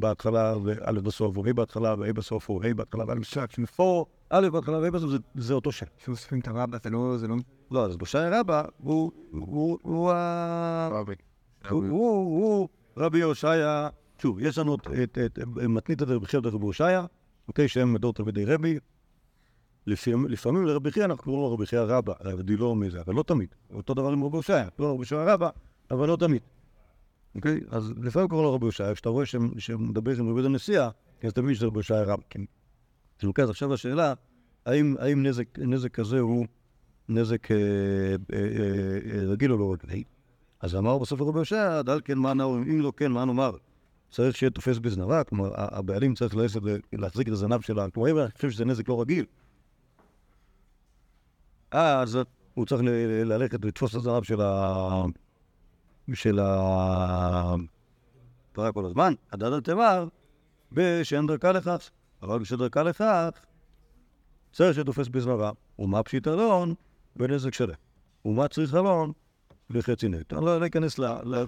בהתחלה 0.00 0.54
וא' 0.64 0.92
בסוף, 0.92 1.36
או 1.36 1.44
ה' 1.46 1.52
בהתחלה 1.52 1.94
וה' 1.98 2.12
בסוף, 2.12 2.48
או 2.48 2.60
ה' 2.62 2.74
בהתחלה 2.74 3.04
וא' 3.08 3.14
בסוף, 3.14 3.70
פה 3.70 4.04
א' 4.30 4.48
בהתחלה 4.52 4.78
וה' 4.78 4.90
בסוף, 4.90 5.10
זה- 5.34 5.54
אותו 5.54 5.72
שם. 5.72 5.86
שאוספים 6.04 6.40
את 6.40 6.48
הרבא, 6.48 6.78
זה 6.84 6.90
לא... 6.90 7.16
זה 7.18 7.28
לא... 7.28 7.36
לא, 7.70 7.84
אז 7.84 7.96
הושעיה 8.00 8.40
רבה, 8.40 8.62
הוא- 8.78 9.12
ה... 10.12 10.88
רבי. 10.92 11.14
הוא, 11.70 12.68
רבי 12.96 13.22
הושעיה, 13.22 13.88
שוב, 14.18 14.38
יש 14.40 14.58
לנו 14.58 14.74
את, 14.74 14.88
את, 15.04 15.18
את 15.18 15.38
מתנית 15.68 16.02
את 16.02 16.08
רבי 16.08 16.26
חייא 16.26 16.42
ורבי 16.44 16.64
הושעיה, 16.66 17.04
אוקיי, 17.48 17.68
שהם 17.68 17.92
מדור 17.92 18.12
תלמידי 18.12 18.44
רבי. 18.44 18.78
לפעמים, 19.86 20.66
לרבי 20.66 20.90
חייא 20.90 21.04
אנחנו 21.04 21.22
קוראים 21.24 21.42
לו 21.42 21.52
רבי 21.54 21.66
חייא 21.66 21.80
רבא, 21.80 22.12
רבי 22.20 22.56
לא 22.56 22.76
מזה, 22.76 23.00
אבל 23.00 23.14
לא 23.14 23.22
תמיד. 23.22 23.48
אותו 23.74 23.94
דבר 23.94 24.08
עם 24.08 24.24
רבי 24.24 24.36
הושעיה, 24.36 24.68
לא 24.78 24.86
רבי 24.90 24.98
הושעיה 24.98 25.34
רבא, 25.34 25.50
אבל 25.90 26.08
לא 26.08 26.16
תמיד. 26.16 26.42
אוקיי? 27.34 27.60
אז 27.70 27.92
לפעמים 28.02 28.28
קוראים 28.28 28.44
לו 28.46 28.54
רבי 28.54 28.66
הושעיה, 28.66 28.94
כשאתה 28.94 29.08
רואה 29.08 29.26
שהם- 29.26 29.52
שהם 29.58 29.88
מדבר 29.88 30.18
עם 30.18 30.28
רבי 30.30 30.46
הנשיאה, 30.46 30.88
אז 31.22 31.32
אתה 31.32 31.42
שזה 31.54 31.66
רבי 31.66 31.76
הושעיה 31.78 32.02
רבא, 32.02 32.22
כן. 32.30 32.40
אז 33.42 33.50
עכשיו 33.50 33.74
השאלה, 33.74 34.14
האם, 34.66 34.94
נזק, 35.26 35.58
כזה 35.88 36.20
הוא 36.20 36.46
נזק 37.08 37.50
אה, 37.50 37.56
אה, 38.32 38.38
אה, 38.38 39.24
רגיל 39.24 39.52
או 39.52 39.56
לא 39.58 39.64
רגיל? 39.64 40.04
אז 40.60 40.76
אמר 40.76 40.98
בסוף 40.98 41.20
רבי 41.20 41.38
יושע, 41.38 41.82
דל 41.82 42.00
כן 42.04 42.18
מה 42.18 42.34
נאמר, 42.34 42.56
אם 42.56 42.80
לא 42.80 42.92
כן, 42.96 43.12
מה 43.12 43.24
נאמר? 43.24 43.56
צריך 44.10 44.36
שיהיה 44.36 44.50
תופס 44.50 44.78
בזנבה, 44.78 45.24
כלומר, 45.24 45.50
הבעלים 45.54 46.14
צריך 46.14 46.36
להחזיק 46.92 47.28
את 47.28 47.32
הזנב 47.32 47.60
שלה, 47.60 47.90
כלומר, 47.90 48.22
אני 48.22 48.30
חושב 48.36 48.50
שזה 48.50 48.64
נזק 48.64 48.88
לא 48.88 49.00
רגיל, 49.00 49.24
אז 51.70 52.18
הוא 52.54 52.66
צריך 52.66 52.82
ללכת 53.24 53.64
לתפוס 53.64 53.90
את 53.90 53.96
הזנב 53.96 54.22
של 54.22 54.40
ה... 54.40 55.04
של 56.14 56.38
ה... 56.38 57.54
פרה 58.52 58.72
כל 58.72 58.86
הזמן, 58.86 59.14
הדד 59.32 59.60
תמר, 59.60 60.08
בשאין 60.72 61.26
דרכה 61.26 61.52
לכך, 61.52 61.90
אבל 62.22 62.38
בשאין 62.38 62.60
דרכה 62.60 62.82
לכך, 62.82 63.30
צריך 64.52 64.76
שתופס 64.76 65.08
בזנבה, 65.08 65.50
ומה 65.78 66.02
פשיטלון 66.02 66.74
בנזק 67.16 67.54
שלה, 67.54 67.74
ומה 68.24 68.48
צריך 68.48 68.74
אלון 68.74 69.12
בחצי 69.70 70.08
נט. 70.08 70.32
אני 70.32 70.44
לא 70.44 70.66
אכנס 70.66 70.98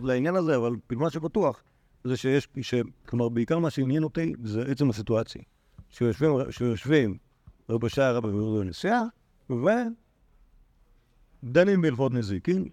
לעניין 0.02 0.36
הזה, 0.36 0.56
אבל 0.56 0.72
מה 0.90 1.10
שבטוח 1.10 1.62
זה 2.04 2.16
שיש, 2.16 2.48
ש... 2.62 2.74
כלומר, 3.06 3.28
בעיקר 3.28 3.58
מה 3.58 3.70
שעניין 3.70 4.04
אותי 4.04 4.34
זה 4.42 4.62
עצם 4.62 4.90
הסיטואציה. 4.90 5.42
שיושבים, 5.90 6.30
שיושבים 6.50 7.18
רבי 7.68 7.86
ויהודה 8.22 8.64
נסיעה, 8.64 9.02
ודנים 9.50 9.92
בהלכות 11.82 12.12
נזיקין, 12.12 12.68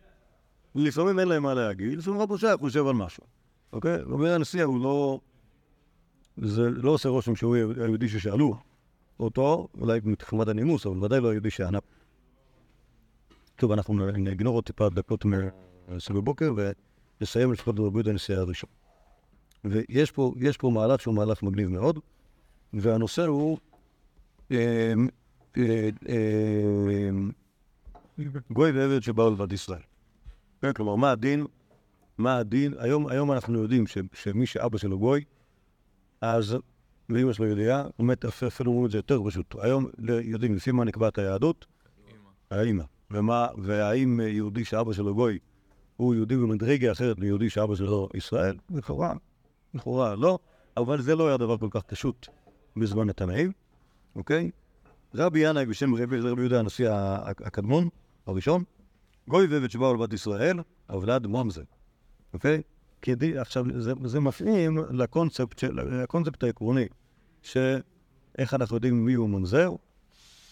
לפעמים 0.75 1.19
אין 1.19 1.27
להם 1.27 1.43
מה 1.43 1.53
להגיד, 1.53 1.97
לפעמים 1.97 2.21
רבי 2.21 2.37
שער 2.37 2.57
חושב 2.57 2.87
על 2.87 2.93
משהו, 2.93 3.23
אוקיי? 3.73 3.97
רבי 3.97 4.29
הנשיאה 4.29 4.63
הוא 4.63 4.83
לא... 4.83 5.19
זה 6.37 6.69
לא 6.69 6.91
עושה 6.91 7.09
רושם 7.09 7.35
שהוא 7.35 7.55
היהודי 7.55 8.09
ששאלו 8.09 8.55
אותו, 9.19 9.67
אולי 9.79 9.99
מתחמת 10.03 10.47
הנימוס, 10.47 10.85
אבל 10.85 11.03
ודאי 11.03 11.19
לא 11.19 11.29
היהודי 11.29 11.49
שענה. 11.49 11.79
טוב, 13.55 13.71
אנחנו 13.71 13.93
נגנור 14.11 14.55
עוד 14.55 14.63
טיפה 14.63 14.89
דקות 14.89 15.25
מסביב 15.89 16.19
בוקר 16.19 16.53
ונסיים 17.21 17.53
לפחות 17.53 17.77
יהודה 17.77 18.09
הנשיאה 18.09 18.39
הראשון. 18.39 18.69
ויש 19.63 20.11
פה, 20.11 20.33
פה 20.59 20.69
מהלך 20.69 21.01
שהוא 21.01 21.15
מהלך 21.15 21.43
מגניב 21.43 21.67
מאוד, 21.67 21.99
והנושא 22.73 23.25
הוא 23.25 23.57
אה, 24.51 24.93
אה, 25.57 25.89
אה, 26.09 27.09
גוי 28.51 28.71
ועבד 28.71 29.03
שבאו 29.03 29.31
לבד 29.31 29.53
ישראל. 29.53 29.90
כן, 30.61 30.73
כלומר, 30.73 30.95
מה 30.95 31.11
הדין? 31.11 31.45
מה 32.17 32.37
הדין? 32.37 32.73
היום, 32.77 33.07
היום 33.07 33.31
אנחנו 33.31 33.61
יודעים 33.61 33.87
ש, 33.87 33.97
שמי 34.13 34.45
שאבא 34.45 34.77
שלו 34.77 34.99
גוי, 34.99 35.23
אז, 36.21 36.57
ואמא 37.09 37.33
שלו 37.33 37.45
יהודייה, 37.45 37.85
באמת 37.99 38.25
אפילו 38.25 38.71
אומרים 38.71 38.85
את 38.85 38.91
זה 38.91 38.97
יותר 38.97 39.19
פשוט. 39.25 39.55
היום 39.59 39.85
יודעים 40.23 40.55
לפי 40.55 40.71
מה 40.71 40.83
נקבעת 40.83 41.17
היהדות? 41.17 41.65
האמא. 42.51 42.83
ומה, 43.11 43.47
והאם 43.57 44.19
יהודי 44.19 44.65
שאבא 44.65 44.93
שלו 44.93 45.15
גוי 45.15 45.39
הוא 45.97 46.15
יהודי 46.15 46.37
במדרגה 46.37 46.91
אחרת 46.91 47.19
מיהודי 47.19 47.49
שאבא 47.49 47.75
שלו 47.75 48.09
ישראל? 48.13 48.57
לכאורה, 48.69 49.13
לכאורה 49.73 50.15
לא, 50.15 50.39
אבל 50.77 51.01
זה 51.01 51.15
לא 51.15 51.27
היה 51.27 51.37
דבר 51.37 51.57
כל 51.57 51.67
כך 51.71 51.81
פשוט 51.81 52.27
בזמן 52.77 53.09
התנאים, 53.09 53.51
אוקיי? 54.15 54.51
רבי 55.15 55.39
ינאי 55.39 55.65
בשם 55.65 55.95
רבי, 55.95 56.21
זה 56.21 56.29
רבי 56.29 56.41
יהודה 56.41 56.59
הנשיא 56.59 56.89
הקדמון, 57.23 57.89
הראשון, 58.27 58.63
גוי 59.27 59.47
ועבד 59.47 59.69
שבאו 59.69 59.93
לבת 59.93 60.13
ישראל, 60.13 60.59
אבלד 60.89 61.27
ממזר, 61.27 61.63
אוקיי? 62.33 62.61
כדי, 63.01 63.37
עכשיו, 63.37 63.65
זה, 63.77 63.93
זה 64.03 64.19
מפעים 64.19 64.77
לקונספט, 64.91 65.63
לקונספט 65.63 66.43
העקרוני, 66.43 66.85
שאיך 67.41 68.53
אנחנו 68.53 68.75
יודעים 68.75 69.05
מי 69.05 69.13
הוא 69.13 69.29
ממזר, 69.29 69.71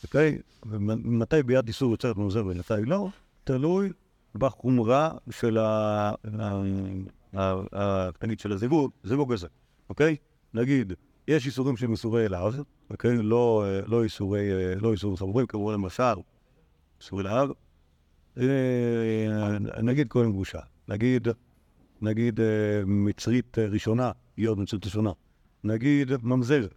אוקיי? 0.03 0.39
ומתי 0.65 1.43
ביד 1.43 1.67
איסור 1.67 1.91
יוצרת 1.91 2.17
ממזר 2.17 2.45
ומתי 2.45 2.73
לא, 2.85 3.07
תלוי 3.43 3.89
בחומרה 4.35 5.11
של 5.29 5.57
ה... 5.57 6.11
הקטנית 7.33 8.39
של 8.39 8.51
הזיווג, 8.51 8.91
זיווג 9.03 9.33
הזה, 9.33 9.47
אוקיי? 9.89 10.15
נגיד, 10.53 10.93
יש 11.27 11.45
איסורים 11.45 11.77
שהם 11.77 11.91
איסורי 11.91 12.25
אליו, 12.25 12.53
אוקיי? 12.89 13.17
לא, 13.17 13.65
לא 13.87 14.03
איסורי, 14.03 14.49
לא 14.75 14.91
איסורים 14.91 15.17
חמורים, 15.17 15.47
כמו 15.47 15.71
למשל, 15.71 16.13
איסורי 17.01 17.23
להב. 17.23 17.49
נגיד 19.83 20.07
כהן 20.09 20.31
גרושה, 20.31 20.59
נגיד, 20.87 21.27
נגיד 22.01 22.39
מצרית 22.85 23.57
ראשונה, 23.57 24.11
היא 24.37 24.47
עוד 24.47 24.59
מצרית 24.59 24.85
ראשונה, 24.85 25.11
נגיד 25.63 26.11
ממזר, 26.23 26.67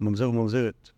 ממזר 0.00 0.30
וממזרת. 0.30 0.90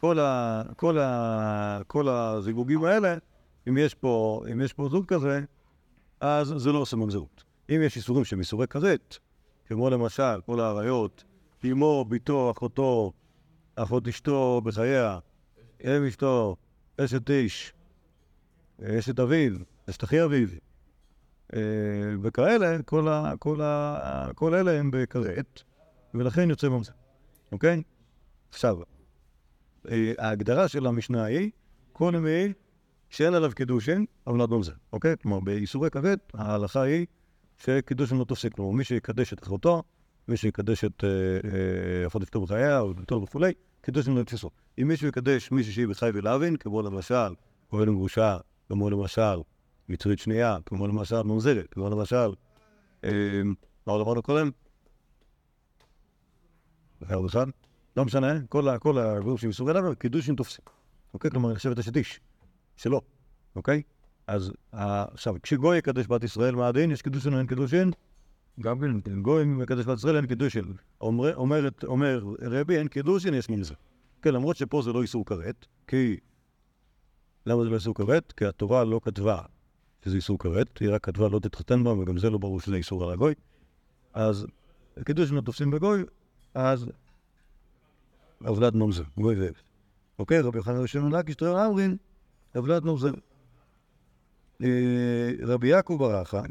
כל, 0.00 0.18
ה, 0.18 0.62
כל, 0.76 0.98
ה, 0.98 1.80
כל 1.86 2.08
הזיווגים 2.08 2.84
האלה, 2.84 3.16
אם 3.68 3.78
יש 3.78 3.94
פה, 3.94 4.42
אם 4.52 4.60
יש 4.60 4.72
פה 4.72 4.88
זוג 4.88 5.06
כזה, 5.06 5.40
אז 6.20 6.54
זה 6.56 6.72
לא 6.72 6.78
עושה 6.78 6.96
ממזרות. 6.96 7.44
אם 7.70 7.80
יש 7.84 7.96
איסורים 7.96 8.24
שהם 8.24 8.40
איסורי 8.40 8.66
כרת, 8.66 9.18
כמו 9.66 9.90
למשל 9.90 10.40
כל 10.46 10.60
האריות, 10.60 11.24
אמו, 11.64 12.04
בתו, 12.08 12.50
אחותו, 12.50 13.12
אחות 13.76 14.08
אשתו 14.08 14.60
בחייה, 14.64 15.18
אם 15.84 16.04
אשתו, 16.08 16.56
אשת 17.00 17.30
איש, 17.30 17.72
אשת 18.84 19.20
אביו, 19.20 19.52
אשת 19.90 20.04
אחי 20.04 20.24
אביו, 20.24 20.48
אה, 21.54 21.60
וכאלה, 22.22 22.82
כל, 22.82 23.08
ה, 23.08 23.32
כל, 23.38 23.60
ה, 23.60 24.30
כל 24.34 24.54
אלה 24.54 24.78
הם 24.78 24.90
בכרת, 24.92 25.62
ולכן 26.14 26.50
יוצא 26.50 26.68
ממזר, 26.68 26.92
אוקיי? 27.52 27.82
עכשיו, 28.48 28.76
אה, 29.90 30.12
ההגדרה 30.18 30.68
של 30.68 30.86
המשנה 30.86 31.24
היא, 31.24 31.50
כל 31.92 32.12
מי 32.12 32.52
שאין 33.10 33.34
עליו 33.34 33.50
קידושין, 33.54 34.04
אבל 34.26 34.34
נדון 34.34 34.56
ממזר, 34.56 34.72
אוקיי? 34.92 35.14
כלומר, 35.22 35.40
באיסורי 35.40 35.90
כרת, 35.90 36.32
ההלכה 36.34 36.82
היא 36.82 37.06
שקידושין 37.58 38.18
לא 38.18 38.24
תופסק, 38.24 38.54
כלומר, 38.54 38.70
מי 38.70 38.84
שיקדש 38.84 39.32
את 39.32 39.42
אחותו, 39.42 39.82
מי 40.28 40.36
שיקדש 40.36 40.84
את 40.84 41.04
אחות 42.06 42.22
אשתו 42.22 42.40
בחייה, 42.40 42.80
או 42.80 42.94
ביתו 42.94 43.22
וכולי, 43.22 43.52
קידושין 43.80 44.14
לא 44.14 44.20
יתפסו. 44.20 44.50
אם 44.78 44.88
מישהו 44.88 45.08
יקדש 45.08 45.50
מישהו 45.50 45.72
שהיא 45.72 45.86
בחי 45.86 46.10
ולהבין, 46.14 46.56
כמו 46.56 46.82
למשל, 46.82 47.34
כהן 47.70 47.94
גרושה, 47.94 48.36
כמו 48.72 48.90
למשל, 48.90 49.36
מצרית 49.88 50.18
שנייה, 50.18 50.56
כמו 50.66 50.86
למשל 50.86 51.22
ממזרת, 51.22 51.66
כמו 51.70 51.90
למשל, 51.90 52.30
אה, 53.04 53.42
מה 53.86 53.92
עוד 53.92 54.00
אמרנו 54.00 54.22
קודם? 54.22 54.50
לא 57.96 58.04
משנה, 58.04 58.40
כל 58.48 58.68
של 59.36 59.48
איסורי 59.48 59.72
דבר, 59.72 59.94
קידושין 59.94 60.34
תופסים. 60.34 60.64
אוקיי? 61.14 61.30
כלומר, 61.30 61.52
נחשבת 61.52 61.78
אשת 61.78 61.96
איש, 61.96 62.20
שלא, 62.76 63.00
אוקיי? 63.56 63.82
אז 64.26 64.52
עכשיו, 64.72 65.34
כשגוי 65.42 65.78
יקדש 65.78 66.06
בת 66.06 66.24
ישראל, 66.24 66.54
מה 66.54 66.68
הדין? 66.68 66.90
יש 66.90 67.02
קידושין 67.02 67.32
או 67.32 67.38
אין 67.38 67.46
קידושין? 67.46 67.90
גם 68.60 68.80
כן, 69.04 69.22
גוי 69.22 69.44
מקדש 69.44 69.84
בת 69.84 69.98
ישראל, 69.98 70.16
אין 70.16 70.26
קידושין. 70.26 70.64
אומר 71.00 72.24
רבי, 72.42 72.78
אין 72.78 72.88
קידושין, 72.88 73.34
יש 73.34 73.48
מזה. 73.48 73.74
כן, 74.22 74.34
למרות 74.34 74.56
שפה 74.56 74.82
זה 74.82 74.92
לא 74.92 75.02
איסור 75.02 75.26
כרת, 75.26 75.66
כי... 75.86 76.16
למה 77.46 77.64
זה 77.64 77.70
לא 77.70 77.74
איסור 77.74 77.94
כרת? 77.94 78.32
כי 78.32 78.44
התורה 78.44 78.84
לא 78.84 79.00
כתבה 79.04 79.42
שזה 80.04 80.16
איסור 80.16 80.38
כרת, 80.38 80.78
היא 80.78 80.90
רק 80.94 81.04
כתבה 81.04 81.28
לא 81.28 81.38
תתחתן 81.38 81.84
בה, 81.84 81.92
וגם 81.92 82.18
זה 82.18 82.30
לא 82.30 82.38
ברור 82.38 82.60
שזה 82.60 82.76
איסור 82.76 83.04
על 83.04 83.10
הגוי. 83.10 83.34
אז 84.12 84.46
קידושין 85.04 85.36
לא 85.36 85.40
תופסים 85.40 85.70
בגוי, 85.70 86.02
אז 86.54 86.86
אבלד 88.48 88.76
ממזר, 88.76 89.02
גוי 89.16 89.40
ועבד. 89.40 89.52
אוקיי, 90.18 90.40
רבי 90.40 90.58
יוחנן 90.58 90.80
ראשון 90.80 91.14
לקיש, 91.14 91.34
תראה 91.34 91.66
אמרין, 91.66 91.96
אבלד 92.58 92.84
ממזר. 92.84 93.12
רבי 95.42 95.68
יעקב 95.68 95.96
ברכה, 95.98 96.42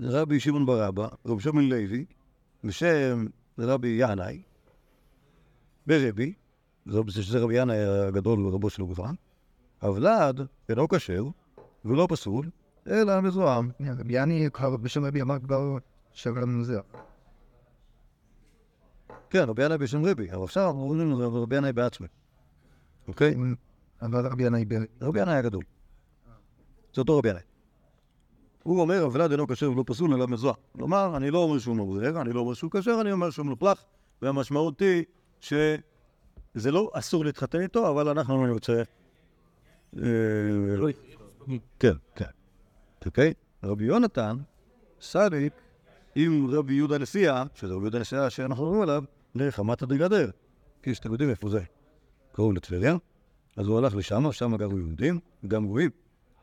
רבי 0.00 0.40
שמעון 0.40 0.66
ברבא, 0.66 1.08
רבי 1.26 1.42
שמעון 1.42 1.68
לוי, 1.68 2.04
בשם 2.64 3.26
רבי 3.58 3.96
ינאי, 4.00 4.42
ברבי, 5.86 6.34
שזה 7.08 7.38
רבי 7.38 7.60
ינאי 7.60 7.84
הגדול 7.84 8.46
ורבו 8.46 8.70
של 8.70 8.82
גופן, 8.82 9.14
אבלד 9.84 10.40
אינו 10.68 10.88
כשר 10.88 11.24
ולא 11.84 12.06
פסול, 12.10 12.50
אלא 12.86 13.20
מזוהם. 13.20 13.70
רבי 13.98 14.22
ינאי 14.22 14.48
בשם 14.82 15.04
רבי 15.04 15.22
אמר 15.22 15.38
כבר 15.38 15.78
שבר 16.12 16.46
מזר. 16.46 16.80
כן, 19.30 19.48
רבי 19.48 19.64
ינאי 19.64 19.78
בשם 19.78 20.04
רבי, 20.04 20.32
אבל 20.32 20.44
עכשיו 20.44 20.66
אנחנו 20.66 20.82
אומרים 20.82 21.10
לו 21.10 21.42
רבי 21.42 21.56
ינאי 21.56 21.72
בעצמי. 21.72 22.06
אוקיי? 23.08 23.34
אבל 24.02 24.26
רבי 24.26 24.42
ינאי... 24.44 24.64
רבי 25.00 25.20
ינאי 25.20 25.34
הגדול. 25.34 25.64
זה 26.94 27.00
אותו 27.00 27.18
רבי 27.18 27.28
ינאי. 27.28 27.42
הוא 28.62 28.80
אומר, 28.80 29.02
הוולד 29.02 29.30
אינו 29.30 29.48
כשר 29.48 29.70
ולא 29.70 29.84
פסול 29.86 30.14
אלא 30.14 30.26
מזוהה. 30.26 30.54
כלומר, 30.72 31.16
אני 31.16 31.30
לא 31.30 31.38
אומר 31.38 31.58
שהוא 31.58 31.76
מבריח, 31.76 32.16
אני 32.16 32.32
לא 32.32 32.40
אומר 32.40 32.54
שהוא 32.54 32.70
כשר, 32.70 32.98
אני 33.00 33.12
אומר 33.12 33.30
שהוא 33.30 33.46
מלוכלך, 33.46 33.82
והמשמעות 34.22 34.80
היא 34.80 35.04
שזה 35.40 36.70
לא 36.70 36.90
אסור 36.92 37.24
להתחתן 37.24 37.60
איתו, 37.60 37.90
אבל 37.90 38.08
אנחנו 38.08 38.46
נרצה... 38.46 38.82
כן, 41.78 41.92
כן. 42.14 42.24
אוקיי? 43.06 43.34
רבי 43.64 43.84
יונתן, 43.84 44.36
סדיק, 45.00 45.52
עם 46.14 46.50
רבי 46.50 46.74
יהודה 46.74 46.98
נשיאה, 46.98 47.44
שזה 47.54 47.74
רבי 47.74 47.82
יהודה 47.82 47.98
נשיאה 47.98 48.30
שאנחנו 48.30 48.64
אומרים 48.64 48.82
עליו, 48.82 49.04
לחמת 49.34 49.82
הדגדר. 49.82 50.30
כי 50.82 50.94
שאתם 50.94 51.12
יודעים 51.12 51.30
איפה 51.30 51.48
זה. 51.48 51.60
קרוב 52.32 52.52
לטבריה, 52.52 52.96
אז 53.56 53.66
הוא 53.66 53.78
הלך 53.78 53.94
לשם, 53.94 54.32
שם 54.32 54.56
גרו 54.56 54.78
יהודים, 54.78 55.18
גם 55.48 55.66
גויים. 55.66 55.90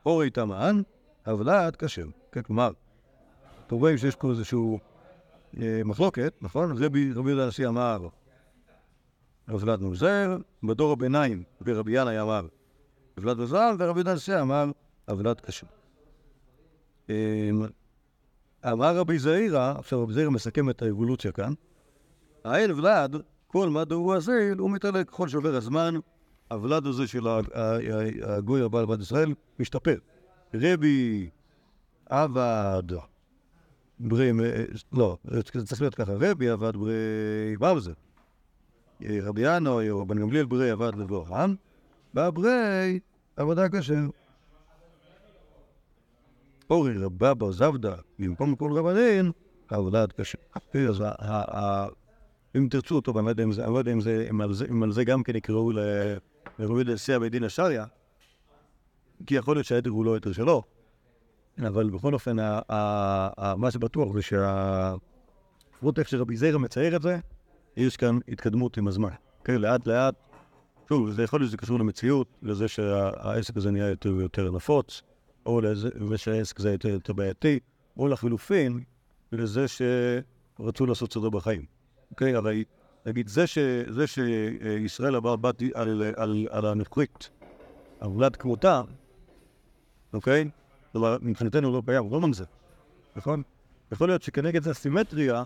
אורי 0.06 0.30
תמהן, 0.30 0.84
הבלעת 1.26 1.76
כשר. 1.76 2.06
כן, 2.32 2.41
כלומר, 2.41 2.72
אתם 3.68 3.76
רואים 3.76 3.97
שיש 3.97 4.16
פה 4.16 4.30
איזשהו 4.30 4.80
אה, 5.62 5.82
מחלוקת, 5.86 6.34
נכון? 6.41 6.84
רבי 6.84 7.12
רבי 7.14 7.30
יהודה 7.30 7.45
הנשיא 7.45 7.68
אמר, 7.68 8.08
הבלעת 9.47 9.80
ממזר, 9.80 10.38
בדור 10.64 10.91
הביניים 10.91 11.43
ורבי 11.62 12.02
ינאי 12.02 12.22
אמר, 12.22 12.47
הבלעת 13.18 13.38
מזל, 13.38 13.76
ורבי 13.80 14.01
הנשיא 14.05 14.41
אמר, 14.41 14.72
הבלעת 15.07 15.41
כשר. 15.41 15.68
אה, 17.09 17.49
אמר 18.72 18.97
רבי 18.97 19.20
זעירא, 19.20 19.74
עכשיו 19.78 20.03
רבי 20.03 20.14
זעירא 20.14 20.30
מסכם 20.30 20.70
את 20.70 20.82
האבולוציה 20.82 21.32
כאן, 21.32 21.53
האל 22.43 22.72
ולד, 22.72 23.16
כל 23.47 23.70
מה 23.70 23.84
דורו 23.84 24.14
הזה, 24.14 24.53
הוא 24.59 24.72
מתעלה 24.72 25.03
ככל 25.03 25.28
שעובר 25.28 25.55
הזמן, 25.55 25.95
הוולד 26.51 26.86
הזה 26.86 27.07
של 27.07 27.28
הגוי 28.24 28.62
הבעל 28.62 28.86
בת 28.86 28.99
ישראל 28.99 29.34
משתפר. 29.59 29.95
רבי 30.53 31.30
עבד, 32.09 32.84
ברי, 33.99 34.32
לא, 34.93 35.18
זה 35.24 35.43
צריך 35.43 35.82
להיות 35.82 35.95
ככה, 35.95 36.14
רבי 36.14 36.49
עבד 36.49 36.78
ברי 36.78 37.55
בבזר. 37.59 37.93
רבי 39.09 39.41
ינוי 39.45 39.89
או 39.89 40.05
בן 40.05 40.20
גמליאל 40.20 40.45
ברי 40.45 40.72
עבד 40.72 40.95
לבורם, 40.95 41.55
בברי 42.14 42.99
עבודה 43.38 43.70
כשר. 43.70 43.95
אורי 46.70 46.97
רבבה 46.97 47.51
זבדה, 47.51 47.95
במקום 48.20 48.55
כל 48.55 48.72
רבנין, 48.78 49.32
עבודה 49.70 50.05
כשר. 50.07 50.38
אז 50.89 51.01
ה- 51.01 51.07
ה- 51.20 51.57
ה- 51.57 51.88
אם 52.57 52.68
תרצו 52.72 52.95
אותו, 52.95 53.20
אני 53.20 53.26
לא 53.26 53.30
יודע 53.80 53.91
אם 53.93 54.41
לא 54.41 54.84
על 54.84 54.91
זה, 54.91 55.03
גם 55.03 55.24
כן 55.24 55.36
יקראו 55.36 55.72
ל- 55.72 55.80
לרבי 56.59 56.74
יהודה 56.74 56.93
נשיאה 56.93 57.20
בית 57.20 57.32
דין 57.32 57.43
השריה, 57.43 57.86
כי 59.26 59.36
יכול 59.36 59.55
להיות 59.55 59.66
שההיתר 59.66 59.89
הוא 59.89 60.05
לא 60.05 60.14
היתר 60.14 60.32
שלו, 60.32 60.64
אבל 61.59 61.89
בכל 61.89 62.14
אופן, 62.14 62.36
מה 63.57 63.72
שבטוח 63.72 64.14
זה 64.14 64.22
שה... 64.22 64.95
לפחות 65.76 65.99
איך 65.99 66.07
שרבי 66.07 66.38
זיירה 66.38 66.57
מצייר 66.59 66.95
את 66.95 67.01
זה, 67.01 67.20
יש 67.78 67.97
כאן 67.97 68.20
התקדמות 68.28 68.78
עם 68.78 68.88
הזמן. 68.88 69.09
כן, 69.43 69.55
לאט 69.55 69.88
לאט, 69.88 70.16
שוב, 70.92 71.12
זה 71.12 71.24
יכול 71.24 71.39
להיות 71.39 71.50
שזה 71.50 71.58
קשור 71.58 71.80
למציאות, 71.80 72.28
לזה 72.42 72.68
שהעסק 72.68 73.58
הזה 73.58 73.72
נהיה 73.72 73.89
יותר 73.89 74.14
ויותר 74.18 74.52
נפוץ, 74.52 75.02
או 75.46 75.62
לזה 75.62 76.18
שהעסק 76.18 76.60
הזה 76.60 76.72
יותר 76.72 76.89
יותר 76.89 77.14
בעייתי, 77.14 77.60
או 77.98 78.08
לחילופין, 78.08 78.84
לזה 79.32 79.66
שרצו 79.68 80.86
לעשות 80.86 81.14
סדר 81.14 81.30
בחיים. 81.30 81.66
אוקיי, 82.12 82.36
הרי 82.36 82.64
נגיד, 83.06 83.28
זה, 83.28 83.48
ש, 83.48 83.58
זה 83.88 84.08
שישראל 84.08 85.16
עבר 85.16 85.36
בת 85.36 85.62
על, 85.74 86.04
על, 86.16 86.48
על 86.50 86.66
הנוכרית, 86.66 87.30
עבודת 88.00 88.36
כמותה, 88.36 88.82
אוקיי? 90.14 90.50
כלומר, 90.92 91.18
מבחינתנו 91.22 91.72
לא 91.72 91.82
קיים, 91.86 92.12
לא 92.12 92.22
ממזר, 92.22 92.46
נכון? 93.16 93.42
יכול 93.92 94.08
להיות 94.08 94.22
שכנגד 94.22 94.68
הסימטריה 94.68 95.44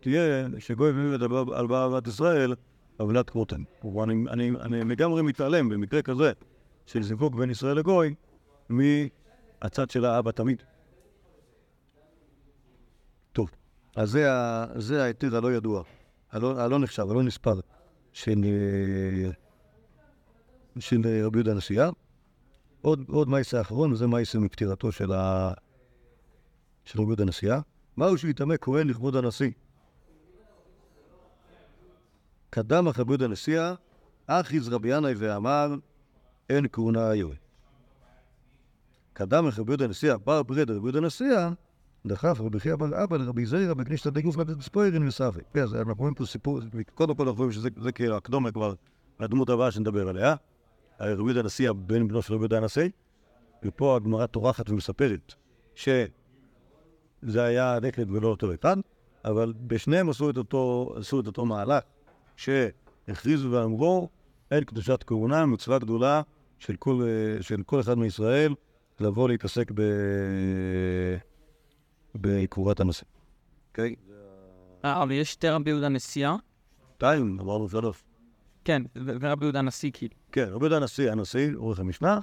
תהיה 0.00 0.46
שגוי 0.58 0.90
ומדבר 0.90 1.44
על 1.54 1.66
בעל 1.66 1.90
בת 1.90 2.06
ישראל, 2.06 2.54
כמותנו. 3.26 3.64
כלומר, 3.80 4.04
אני, 4.04 4.24
אני, 4.30 4.50
אני 4.60 4.84
לגמרי 4.84 5.22
מתעלם 5.22 5.68
במקרה 5.68 6.02
כזה 6.02 6.32
של 6.86 7.02
זיווג 7.02 7.36
בין 7.36 7.50
ישראל 7.50 7.76
לגוי 7.76 8.14
מהצד 8.68 9.90
של 9.90 10.04
האבא 10.04 10.30
תמיד. 10.30 10.62
טוב, 13.32 13.50
אז 13.96 14.10
זה, 14.10 14.28
זה 14.74 15.02
ההיתר 15.02 15.36
הלא 15.36 15.52
ידוע, 15.52 15.82
הלא, 16.30 16.60
הלא 16.60 16.78
נחשב, 16.78 17.10
הלא 17.10 17.22
נספר 17.22 17.60
של, 18.12 18.44
של 20.78 21.00
רבי 21.24 21.38
יהודה 21.38 21.50
הנשיאה. 21.50 21.90
עוד, 22.82 23.04
עוד 23.08 23.28
מייסה 23.28 23.58
האחרון, 23.58 23.92
וזה 23.92 24.06
מייסה 24.06 24.38
מפטירתו 24.38 24.92
של, 24.92 25.12
ה... 25.12 25.52
של 26.84 26.98
רבי 26.98 27.08
יהודה 27.08 27.22
הנשיאה. 27.22 27.60
מהו 27.96 28.18
שיטמא 28.18 28.54
כהן 28.60 28.88
לכבוד 28.88 29.16
הנשיא? 29.16 29.50
קדם 32.54 32.88
רבי 32.88 33.12
יהודה 33.12 33.24
הנשיאה, 33.24 33.74
אחיז 34.26 34.68
רבי 34.68 34.96
ינאי 34.96 35.14
ואמר, 35.16 35.74
אין 36.50 36.66
כהונה 36.72 37.10
היום. 37.10 37.32
קדם 39.12 39.46
רבי 39.46 39.72
יהודה 39.72 39.84
הנשיאה, 39.84 40.18
בר 40.18 40.42
ברד 40.42 40.70
רבי 40.70 40.98
הנשיאה, 40.98 41.50
דחף 42.06 42.40
רבי 42.40 42.60
חייא 42.60 42.76
בר 42.76 43.04
אבא 43.04 43.16
לרבי 43.16 43.46
זיירא 43.46 43.74
בקנישתא 43.74 44.10
דגוף 44.10 44.36
ספוירין 44.60 45.08
וסאבי. 45.08 45.40
כן, 45.54 45.62
אז 45.62 45.74
אנחנו 45.74 45.94
רואים 45.98 46.14
פה 46.14 46.26
סיפור, 46.26 46.60
קודם 46.94 47.14
כל 47.14 47.22
אנחנו 47.22 47.38
רואים 47.38 47.52
שזה 47.52 47.68
זה 47.76 47.92
כהקדומה 47.92 48.52
כבר 48.52 48.74
לדמות 49.20 49.50
הבאה 49.50 49.70
שנדבר 49.70 50.08
עליה. 50.08 50.34
רבי 51.00 51.32
יהודה 51.32 51.72
בן 51.72 52.08
בנו 52.08 52.22
של 52.22 52.34
רבי 52.34 52.42
יהודה 52.42 52.56
הנשיא, 52.56 52.88
ופה 53.64 53.96
הגמרא 53.96 54.26
טורחת 54.26 54.70
ומספרת 54.70 55.34
שזה 55.74 57.42
היה 57.44 57.78
נקד 57.82 58.10
ולא 58.10 58.28
אותו 58.28 58.54
אחד, 58.54 58.76
אבל 59.24 59.52
בשניהם 59.66 60.08
את 60.30 60.36
אותו, 60.36 60.94
עשו 60.96 61.20
את 61.20 61.26
אותו 61.26 61.46
מהלך, 61.46 61.82
שהכריזו 62.42 63.50
ואמרו, 63.50 64.08
אין 64.50 64.64
קדושת 64.64 65.04
כהונה, 65.06 65.46
מצווה 65.46 65.78
גדולה 65.78 66.22
של 66.58 66.76
כל, 66.76 67.02
אה, 67.02 67.42
של 67.42 67.62
כל 67.62 67.80
אחד 67.80 67.98
מישראל 67.98 68.54
לבוא 69.00 69.28
להתעסק 69.28 69.70
ב... 69.74 69.82
בקבורת 72.14 72.80
הנשיא. 72.80 73.06
אוקיי? 73.68 73.94
אה, 74.84 75.02
אבל 75.02 75.12
יש 75.12 75.32
שתי 75.32 75.48
רבי 75.48 75.70
יהודה 75.70 75.88
נשיאה? 75.88 76.36
שתיים, 76.94 77.40
אמרנו 77.40 77.68
שלוש. 77.68 78.04
כן, 78.64 78.82
ורבי 79.04 79.44
יהודה 79.44 79.62
נשיא 79.62 79.90
כאילו. 79.94 80.14
כן, 80.32 80.48
רבי 80.48 80.64
יהודה 80.64 80.76
הנשיא, 80.76 81.12
הנשיא, 81.12 81.50
עורך 81.56 81.80
המשנה, 81.80 82.18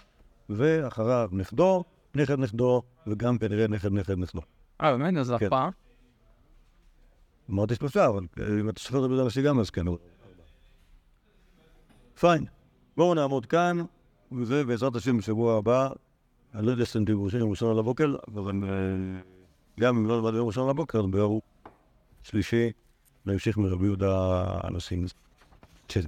ואחריו 0.49 1.29
נכדו, 1.31 1.83
נכד 2.15 2.39
נכדו, 2.39 2.81
וגם 3.07 3.37
כנראה 3.37 3.67
נכד 3.67 3.91
נכד 3.91 4.17
נכדו. 4.17 4.41
אה, 4.81 4.97
באמת? 4.97 5.17
אז 5.17 5.33
כן. 5.39 5.49
אמרתי 7.49 7.75
שלושה, 7.75 8.07
אבל 8.07 8.25
אם 8.59 8.69
אתה 8.69 8.79
סופר 8.79 8.97
יהודה 8.97 9.23
הנשיא 9.23 9.41
גם, 9.41 9.59
אז 9.59 9.69
כן. 9.69 9.85
פיין. 12.19 12.45
בואו 12.97 13.13
נעמוד 13.13 13.45
כאן, 13.45 13.77
וזה 14.31 14.63
בעזרת 14.63 14.95
השם 14.95 15.17
בשבוע 15.17 15.57
הבא. 15.57 15.89
אני 16.55 16.65
לא 16.65 16.71
יודע 16.71 16.85
שאתם 16.85 17.05
תראו 17.05 17.27
ראשון 17.49 17.71
על 17.71 17.79
הבוקר, 17.79 18.15
אבל 18.27 18.51
אה, 18.63 18.69
גם 19.79 19.97
אם 19.97 20.07
לא 20.07 20.21
נלמד 20.21 20.31
ביום 20.33 20.47
ראשון 20.47 20.63
על 20.63 20.69
הבוקר, 20.69 21.05
ביום 21.05 21.39
שלישי 22.23 22.71
נמשיך 23.25 23.57
מרבי 23.57 23.85
יהודה 23.85 24.43
הנשיא. 24.63 24.97
כן. 25.87 26.01